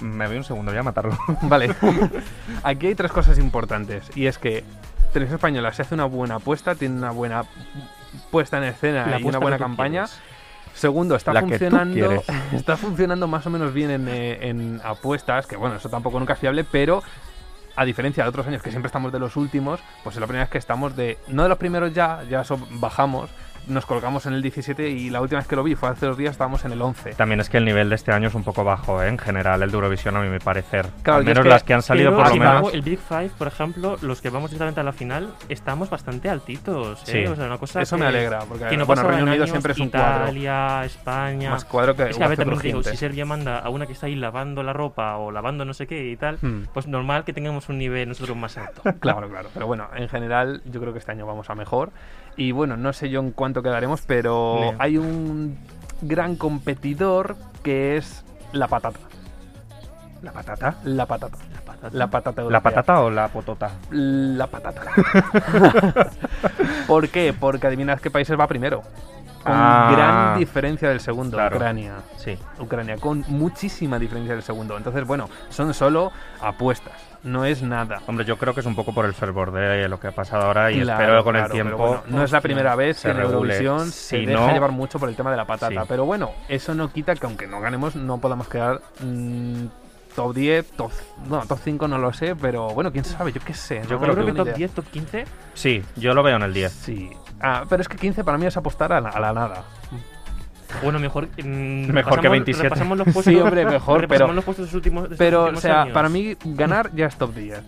me 0.00 0.26
voy 0.26 0.36
un 0.36 0.44
segundo, 0.44 0.72
voy 0.72 0.78
a 0.78 0.82
matarlo. 0.82 1.16
Vale. 1.42 1.74
Aquí 2.64 2.88
hay 2.88 2.94
tres 2.94 3.12
cosas 3.12 3.38
importantes. 3.38 4.10
Y 4.16 4.26
es 4.26 4.36
que 4.38 4.64
Televisión 5.12 5.36
Española 5.36 5.72
se 5.72 5.82
hace 5.82 5.94
una 5.94 6.04
buena 6.06 6.34
apuesta, 6.36 6.74
tiene 6.74 6.96
una 6.96 7.10
buena 7.12 7.44
puesta 8.30 8.58
en 8.58 8.64
escena 8.64 9.06
La 9.06 9.20
y 9.20 9.24
una 9.24 9.38
buena 9.38 9.58
campaña. 9.58 10.06
Segundo, 10.76 11.16
está 11.16 11.32
La 11.32 11.40
funcionando. 11.40 12.22
Está 12.52 12.76
funcionando 12.76 13.26
más 13.26 13.46
o 13.46 13.50
menos 13.50 13.72
bien 13.72 13.90
en, 13.90 14.08
eh, 14.08 14.48
en 14.48 14.80
apuestas, 14.84 15.46
que 15.46 15.56
bueno, 15.56 15.76
eso 15.76 15.88
tampoco 15.88 16.18
nunca 16.18 16.34
es 16.34 16.38
fiable, 16.38 16.64
pero 16.64 17.02
a 17.76 17.84
diferencia 17.84 18.22
de 18.24 18.28
otros 18.28 18.46
años 18.46 18.62
que 18.62 18.70
siempre 18.70 18.88
estamos 18.88 19.10
de 19.12 19.18
los 19.18 19.36
últimos, 19.36 19.80
pues 20.04 20.16
es 20.16 20.20
la 20.20 20.26
primera 20.26 20.44
vez 20.44 20.50
que 20.50 20.58
estamos 20.58 20.94
de. 20.94 21.18
No 21.28 21.42
de 21.44 21.48
los 21.48 21.58
primeros 21.58 21.94
ya, 21.94 22.22
ya 22.28 22.42
eso 22.42 22.58
bajamos, 22.72 23.30
nos 23.66 23.86
colgamos 23.86 24.26
en 24.26 24.34
el 24.34 24.42
17 24.42 24.88
y 24.90 25.10
la 25.10 25.20
última 25.20 25.40
vez 25.40 25.48
que 25.48 25.56
lo 25.56 25.62
vi 25.62 25.74
fue 25.74 25.88
hace 25.88 26.06
dos 26.06 26.16
días, 26.16 26.32
estábamos 26.32 26.64
en 26.64 26.72
el 26.72 26.80
11. 26.82 27.14
También 27.14 27.40
es 27.40 27.48
que 27.48 27.56
el 27.58 27.64
nivel 27.64 27.88
de 27.88 27.94
este 27.96 28.12
año 28.12 28.28
es 28.28 28.34
un 28.34 28.44
poco 28.44 28.64
bajo, 28.64 29.02
¿eh? 29.02 29.08
en 29.08 29.18
general, 29.18 29.62
el 29.62 29.70
de 29.70 29.74
Eurovisión, 29.74 30.16
a 30.16 30.20
mi 30.20 30.38
parecer. 30.38 30.86
Claro, 31.02 31.18
Al 31.20 31.24
menos 31.24 31.42
que- 31.42 31.48
las 31.48 31.62
que 31.62 31.74
han 31.74 31.82
salido, 31.82 32.10
Pero 32.10 32.22
por 32.22 32.36
lo 32.36 32.44
menos. 32.44 32.74
el 32.74 32.82
Big 32.82 32.98
Five, 32.98 33.30
por 33.38 33.46
ejemplo, 33.48 33.96
los 34.02 34.20
que 34.20 34.30
vamos 34.30 34.50
directamente 34.50 34.80
a 34.80 34.84
la 34.84 34.92
final, 34.92 35.34
estamos 35.48 35.90
bastante 35.90 36.28
altitos. 36.30 37.02
¿eh? 37.08 37.24
Sí. 37.24 37.26
O 37.26 37.34
sea, 37.36 37.46
una 37.46 37.58
cosa 37.58 37.82
Eso 37.82 37.96
que, 37.96 38.00
me 38.02 38.06
alegra, 38.08 38.40
porque 38.40 38.66
que 38.66 38.76
no 38.76 38.86
bueno, 38.86 39.02
Reino 39.02 39.22
Unido 39.24 39.34
años, 39.44 39.50
siempre 39.50 39.72
es 39.72 39.78
un 39.80 39.88
cuadro. 39.90 40.24
Italia, 40.24 40.84
España. 40.84 41.50
Más 41.50 41.64
cuadro 41.64 41.94
que 41.96 42.04
es 42.10 42.16
que 42.16 42.24
a 42.24 42.28
ver, 42.28 42.38
también 42.38 42.60
digo, 42.60 42.82
si 42.82 42.96
Serbia 42.96 43.24
manda 43.24 43.58
a 43.58 43.68
una 43.68 43.86
que 43.86 43.92
está 43.92 44.06
ahí 44.06 44.14
lavando 44.14 44.62
la 44.62 44.72
ropa 44.72 45.16
o 45.16 45.30
lavando 45.32 45.64
no 45.64 45.74
sé 45.74 45.86
qué 45.86 46.10
y 46.10 46.16
tal, 46.16 46.38
Hmm. 46.40 46.64
pues 46.72 46.86
normal 46.86 47.24
que 47.24 47.32
tengamos 47.32 47.68
un 47.68 47.78
nivel 47.78 48.08
nosotros 48.08 48.36
más 48.36 48.56
alto. 48.58 48.82
Claro, 49.00 49.28
claro. 49.28 49.48
Pero 49.54 49.66
bueno, 49.66 49.88
en 49.94 50.08
general 50.08 50.62
yo 50.64 50.80
creo 50.80 50.92
que 50.92 50.98
este 50.98 51.12
año 51.12 51.26
vamos 51.26 51.48
a 51.50 51.54
mejor. 51.54 51.90
Y 52.36 52.52
bueno, 52.52 52.76
no 52.76 52.92
sé 52.92 53.08
yo 53.08 53.20
en 53.20 53.30
cuánto 53.30 53.62
quedaremos, 53.62 54.02
pero 54.02 54.58
Leo. 54.60 54.74
hay 54.78 54.98
un 54.98 55.58
gran 56.02 56.36
competidor 56.36 57.36
que 57.62 57.96
es 57.96 58.24
la 58.52 58.68
patata. 58.68 59.00
¿La 60.22 60.32
patata? 60.32 60.76
La 60.84 61.06
patata. 61.06 61.38
La 61.52 61.60
patata. 61.60 61.90
La 61.92 62.10
patata 62.10 62.42
¿La 62.42 62.60
patata 62.60 63.00
o 63.00 63.10
la 63.10 63.28
potota? 63.28 63.70
La 63.90 64.46
patata. 64.46 64.82
¿Por 66.86 67.08
qué? 67.08 67.34
Porque 67.38 67.66
adivinad 67.66 68.00
qué 68.00 68.10
países 68.10 68.38
va 68.38 68.46
primero. 68.46 68.82
Con 69.46 69.54
Ah. 69.56 69.90
gran 69.92 70.38
diferencia 70.38 70.88
del 70.88 71.00
segundo, 71.00 71.36
Claro. 71.36 71.56
Ucrania. 71.56 71.94
Sí. 72.16 72.36
Ucrania, 72.58 72.96
con 72.98 73.24
muchísima 73.28 73.98
diferencia 73.98 74.34
del 74.34 74.42
segundo. 74.42 74.76
Entonces, 74.76 75.06
bueno, 75.06 75.28
son 75.50 75.72
solo 75.72 76.10
apuestas, 76.40 76.94
no 77.22 77.44
es 77.44 77.62
nada. 77.62 78.00
Hombre, 78.06 78.24
yo 78.24 78.36
creo 78.38 78.52
que 78.54 78.60
es 78.60 78.66
un 78.66 78.74
poco 78.74 78.92
por 78.92 79.04
el 79.04 79.14
fervor 79.14 79.52
de 79.52 79.88
lo 79.88 80.00
que 80.00 80.08
ha 80.08 80.12
pasado 80.12 80.46
ahora 80.46 80.70
y 80.72 80.80
Claro, 80.80 81.00
espero 81.02 81.24
con 81.24 81.32
claro, 81.34 81.46
el 81.46 81.52
tiempo. 81.52 81.76
bueno, 81.76 82.02
no 82.08 82.22
es 82.24 82.32
la 82.32 82.40
primera 82.40 82.74
vez 82.74 82.96
se 82.98 83.08
que 83.08 83.14
en. 83.16 83.20
Eurovisión 83.22 83.90
se 83.92 84.18
Si 84.18 84.26
deja 84.26 84.46
no- 84.46 84.52
llevar 84.52 84.72
mucho 84.72 84.98
por 84.98 85.08
el 85.08 85.14
tema 85.16 85.30
de 85.30 85.36
la 85.36 85.44
patata. 85.44 85.80
Sí. 85.82 85.86
Pero 85.88 86.04
bueno, 86.04 86.32
eso 86.48 86.74
no 86.74 86.92
quita 86.92 87.14
que 87.14 87.26
aunque 87.26 87.46
no 87.46 87.60
ganemos, 87.60 87.94
no 87.96 88.18
podamos 88.18 88.48
quedar 88.48 88.80
mm, 89.00 89.66
top 90.16 90.34
10, 90.34 90.70
top, 90.72 90.90
no, 91.28 91.44
top 91.46 91.58
5 91.62 91.86
no 91.88 91.98
lo 91.98 92.12
sé, 92.12 92.34
pero 92.34 92.68
bueno, 92.70 92.90
quién 92.90 93.04
sabe, 93.04 93.32
yo 93.32 93.40
qué 93.44 93.54
sé. 93.54 93.82
Yo 93.88 94.00
creo, 94.00 94.14
que 94.16 94.32
top 94.32 94.46
idea. 94.46 94.54
10, 94.54 94.70
top 94.72 94.86
15. 94.90 95.24
Sí, 95.54 95.82
yo 95.96 96.14
lo 96.14 96.22
veo 96.22 96.36
en 96.36 96.42
el 96.42 96.54
10. 96.54 96.72
Sí. 96.72 97.10
Ah, 97.48 97.64
pero 97.68 97.80
es 97.82 97.88
que 97.88 97.96
15 97.96 98.24
para 98.24 98.38
mí 98.38 98.46
es 98.46 98.56
apostar 98.56 98.92
a 98.92 99.00
la, 99.00 99.10
a 99.10 99.20
la 99.20 99.32
nada. 99.32 99.62
Bueno, 100.82 100.98
mejor. 100.98 101.28
mm, 101.28 101.86
Mejor 101.92 102.20
que 102.20 102.28
repasamos- 102.28 102.30
27. 102.30 102.62
Repasamos 102.68 102.98
los 102.98 103.04
puestos, 103.14 103.24
Sí, 103.24 103.36
hombre, 103.40 103.64
mejor, 103.64 104.08
pero- 104.08 104.32
los 104.32 104.44
puestos 104.44 104.64
de 104.66 104.72
los 104.72 104.74
últimos, 104.74 105.02
de 105.04 105.14
estos 105.14 105.18
Pero, 105.18 105.40
o 105.40 105.44
últimos 105.44 105.62
sea, 105.62 105.82
años. 105.82 105.94
para 105.94 106.08
mí 106.08 106.36
ganar 106.44 106.90
ya 106.94 107.06
es 107.06 107.16
top 107.16 107.34
10. 107.34 107.60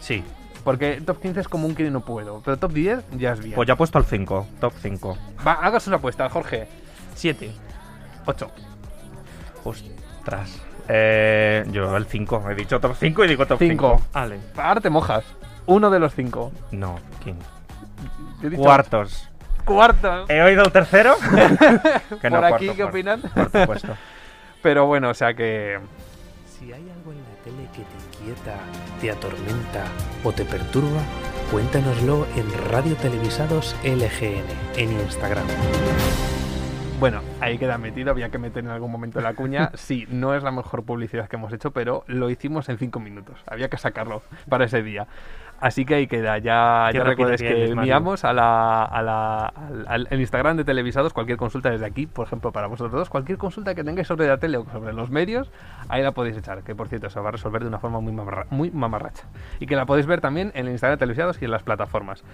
Sí. 0.00 0.22
Porque 0.64 1.00
top 1.00 1.20
15 1.20 1.40
es 1.40 1.48
como 1.48 1.66
un 1.66 1.74
que 1.74 1.90
no 1.90 2.00
puedo. 2.02 2.40
Pero 2.44 2.56
top 2.56 2.72
10 2.72 3.00
ya 3.18 3.32
es 3.32 3.40
bien. 3.40 3.54
Pues 3.56 3.66
ya 3.66 3.74
he 3.74 3.76
puesto 3.76 3.98
al 3.98 4.04
5, 4.04 4.46
top 4.60 4.72
5. 4.80 5.18
Va, 5.46 5.54
hagas 5.54 5.86
una 5.88 5.96
apuesta, 5.96 6.28
Jorge. 6.28 6.68
7. 7.14 7.50
8. 8.26 8.50
Ostras. 9.64 10.60
Eh, 10.88 11.64
yo 11.70 11.96
el 11.96 12.06
5. 12.06 12.50
He 12.50 12.54
dicho 12.54 12.78
top 12.80 12.94
5 12.98 13.24
y 13.24 13.28
digo 13.28 13.46
top 13.46 13.58
5. 13.58 13.72
5. 13.72 14.02
Ale. 14.12 14.38
Ahora 14.56 14.80
te 14.80 14.90
mojas. 14.90 15.24
Uno 15.66 15.90
de 15.90 16.00
los 16.00 16.12
cinco. 16.14 16.50
No, 16.72 16.98
¿quién? 17.22 17.36
Dicho 18.42 18.62
Cuartos. 18.62 19.28
Cuarto. 19.64 20.26
¿He 20.28 20.42
oído 20.42 20.64
el 20.64 20.72
tercero? 20.72 21.14
Que 22.20 22.30
Por 22.30 22.44
aquí, 22.44 22.50
cuarto, 22.50 22.58
¿qué 22.58 22.66
cuarto, 22.66 22.86
opinan? 22.86 23.20
Por 23.20 23.50
supuesto. 23.50 23.96
Pero 24.62 24.86
bueno, 24.86 25.10
o 25.10 25.14
sea 25.14 25.34
que. 25.34 25.78
Si 26.46 26.72
hay 26.72 26.88
algo 26.90 27.12
en 27.12 27.18
la 27.18 27.42
tele 27.44 27.68
que 27.72 27.82
te 27.82 28.24
inquieta, 28.26 28.54
te 29.00 29.10
atormenta 29.10 29.84
o 30.22 30.32
te 30.32 30.44
perturba, 30.44 31.00
cuéntanoslo 31.50 32.26
en 32.36 32.70
Radio 32.70 32.94
Televisados 32.96 33.74
LGN 33.82 34.44
en 34.76 34.92
Instagram. 35.00 35.46
Bueno, 37.00 37.20
ahí 37.40 37.58
queda 37.58 37.78
metido. 37.78 38.12
Había 38.12 38.28
que 38.30 38.38
meter 38.38 38.62
en 38.62 38.70
algún 38.70 38.92
momento 38.92 39.20
la 39.20 39.34
cuña. 39.34 39.72
Sí, 39.74 40.06
no 40.08 40.36
es 40.36 40.44
la 40.44 40.52
mejor 40.52 40.84
publicidad 40.84 41.28
que 41.28 41.34
hemos 41.34 41.52
hecho, 41.52 41.72
pero 41.72 42.04
lo 42.06 42.30
hicimos 42.30 42.68
en 42.68 42.78
cinco 42.78 43.00
minutos. 43.00 43.40
Había 43.48 43.68
que 43.68 43.76
sacarlo 43.76 44.22
para 44.48 44.66
ese 44.66 44.84
día. 44.84 45.08
Así 45.62 45.84
que 45.84 45.94
ahí 45.94 46.06
queda. 46.08 46.38
Ya, 46.38 46.88
ya 46.92 47.04
recuerdes 47.10 47.40
que 47.48 47.54
enviamos 47.82 48.24
a 48.24 48.32
la, 48.32 48.82
a 48.84 49.00
la- 49.02 49.46
al, 49.46 49.84
al- 49.88 50.08
al 50.10 50.20
Instagram 50.20 50.56
de 50.56 50.64
Televisados 50.64 51.12
cualquier 51.12 51.38
consulta 51.38 51.70
desde 51.70 51.86
aquí, 51.86 52.06
por 52.06 52.26
ejemplo, 52.26 52.50
para 52.50 52.66
vosotros 52.66 52.92
dos. 52.92 53.08
Cualquier 53.08 53.38
consulta 53.38 53.74
que 53.74 53.84
tengáis 53.84 54.08
sobre 54.08 54.26
la 54.26 54.38
tele 54.38 54.58
o 54.58 54.66
sobre 54.72 54.92
los 54.92 55.10
medios, 55.10 55.50
ahí 55.88 56.02
la 56.02 56.10
podéis 56.12 56.36
echar. 56.36 56.62
Que 56.64 56.74
por 56.74 56.88
cierto, 56.88 57.08
se 57.10 57.20
va 57.20 57.28
a 57.28 57.32
resolver 57.32 57.62
de 57.62 57.68
una 57.68 57.78
forma 57.78 58.00
muy, 58.00 58.12
mamarra- 58.12 58.46
muy 58.50 58.72
mamarracha. 58.72 59.24
Y 59.60 59.66
que 59.66 59.76
la 59.76 59.86
podéis 59.86 60.06
ver 60.06 60.20
también 60.20 60.50
en 60.54 60.66
el 60.66 60.72
Instagram 60.72 60.98
de 60.98 61.00
Televisados 61.00 61.40
y 61.40 61.44
en 61.44 61.52
las 61.52 61.62
plataformas. 61.62 62.24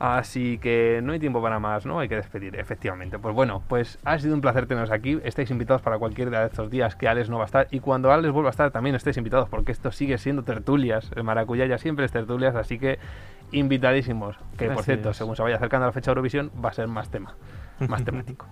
Así 0.00 0.56
que 0.56 1.00
no 1.02 1.12
hay 1.12 1.18
tiempo 1.18 1.42
para 1.42 1.58
más, 1.58 1.84
¿no? 1.84 2.00
Hay 2.00 2.08
que 2.08 2.16
despedir, 2.16 2.56
efectivamente. 2.56 3.18
Pues 3.18 3.34
bueno, 3.34 3.62
pues 3.68 3.98
ha 4.02 4.18
sido 4.18 4.34
un 4.34 4.40
placer 4.40 4.66
teneros 4.66 4.90
aquí. 4.90 5.20
Estáis 5.24 5.50
invitados 5.50 5.82
para 5.82 5.98
cualquier 5.98 6.30
de 6.30 6.46
estos 6.46 6.70
días 6.70 6.96
que 6.96 7.06
Alex 7.06 7.28
no 7.28 7.36
va 7.36 7.42
a 7.42 7.46
estar. 7.46 7.68
Y 7.70 7.80
cuando 7.80 8.10
Alex 8.10 8.32
vuelva 8.32 8.48
a 8.48 8.50
estar, 8.52 8.70
también 8.70 8.96
estáis 8.96 9.18
invitados, 9.18 9.50
porque 9.50 9.72
esto 9.72 9.92
sigue 9.92 10.16
siendo 10.16 10.42
tertulias. 10.42 11.10
El 11.16 11.24
maracuyá 11.24 11.66
ya 11.66 11.76
siempre 11.76 12.06
es 12.06 12.12
tertulias, 12.12 12.56
así 12.56 12.78
que 12.78 12.98
invitadísimos. 13.52 14.36
Que 14.56 14.70
por 14.70 14.84
cierto, 14.84 15.10
es. 15.10 15.18
según 15.18 15.36
se 15.36 15.42
vaya 15.42 15.56
acercando 15.56 15.84
a 15.84 15.88
la 15.88 15.92
fecha 15.92 16.06
de 16.06 16.12
Eurovisión, 16.12 16.50
va 16.64 16.70
a 16.70 16.72
ser 16.72 16.88
más 16.88 17.10
tema, 17.10 17.34
más 17.86 18.02
temático. 18.06 18.46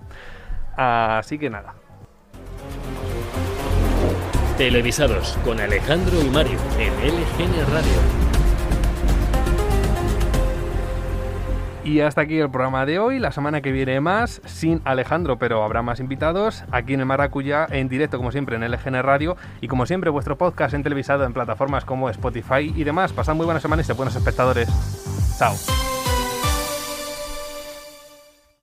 Así 0.77 1.39
que 1.39 1.49
nada. 1.49 1.73
Televisados 4.59 5.39
con 5.47 5.61
Alejandro 5.61 6.21
y 6.21 6.29
Mario 6.29 6.59
en 6.79 6.93
LGN 6.93 7.73
Radio. 7.73 8.28
Y 11.89 12.03
hasta 12.03 12.21
aquí 12.21 12.39
el 12.39 12.51
programa 12.51 12.85
de 12.85 12.99
hoy. 12.99 13.19
La 13.19 13.33
semana 13.33 13.63
que 13.63 13.73
viene 13.73 13.99
más, 14.03 14.43
sin 14.45 14.83
Alejandro, 14.85 15.39
pero 15.39 15.65
habrá 15.65 15.81
más 15.81 16.01
invitados. 16.01 16.63
Aquí 16.71 16.93
en 16.93 17.01
el 17.01 17.07
Maracuyá, 17.07 17.67
en 17.71 17.89
directo, 17.89 18.19
como 18.19 18.31
siempre, 18.31 18.57
en 18.57 18.71
LGN 18.71 19.03
Radio. 19.03 19.39
Y 19.63 19.69
como 19.69 19.87
siempre, 19.87 20.11
vuestro 20.11 20.37
podcast 20.37 20.75
en 20.75 20.83
televisado 20.83 21.25
en 21.25 21.33
plataformas 21.33 21.87
como 21.87 22.11
Spotify 22.11 22.75
y 22.77 22.85
demás. 22.85 23.15
Pasad 23.15 23.35
muy 23.35 23.47
buenas 23.47 23.63
semanas 23.63 23.89
y 23.89 23.93
buenos 23.95 24.15
espectadores. 24.15 24.69
Chao. 25.39 25.55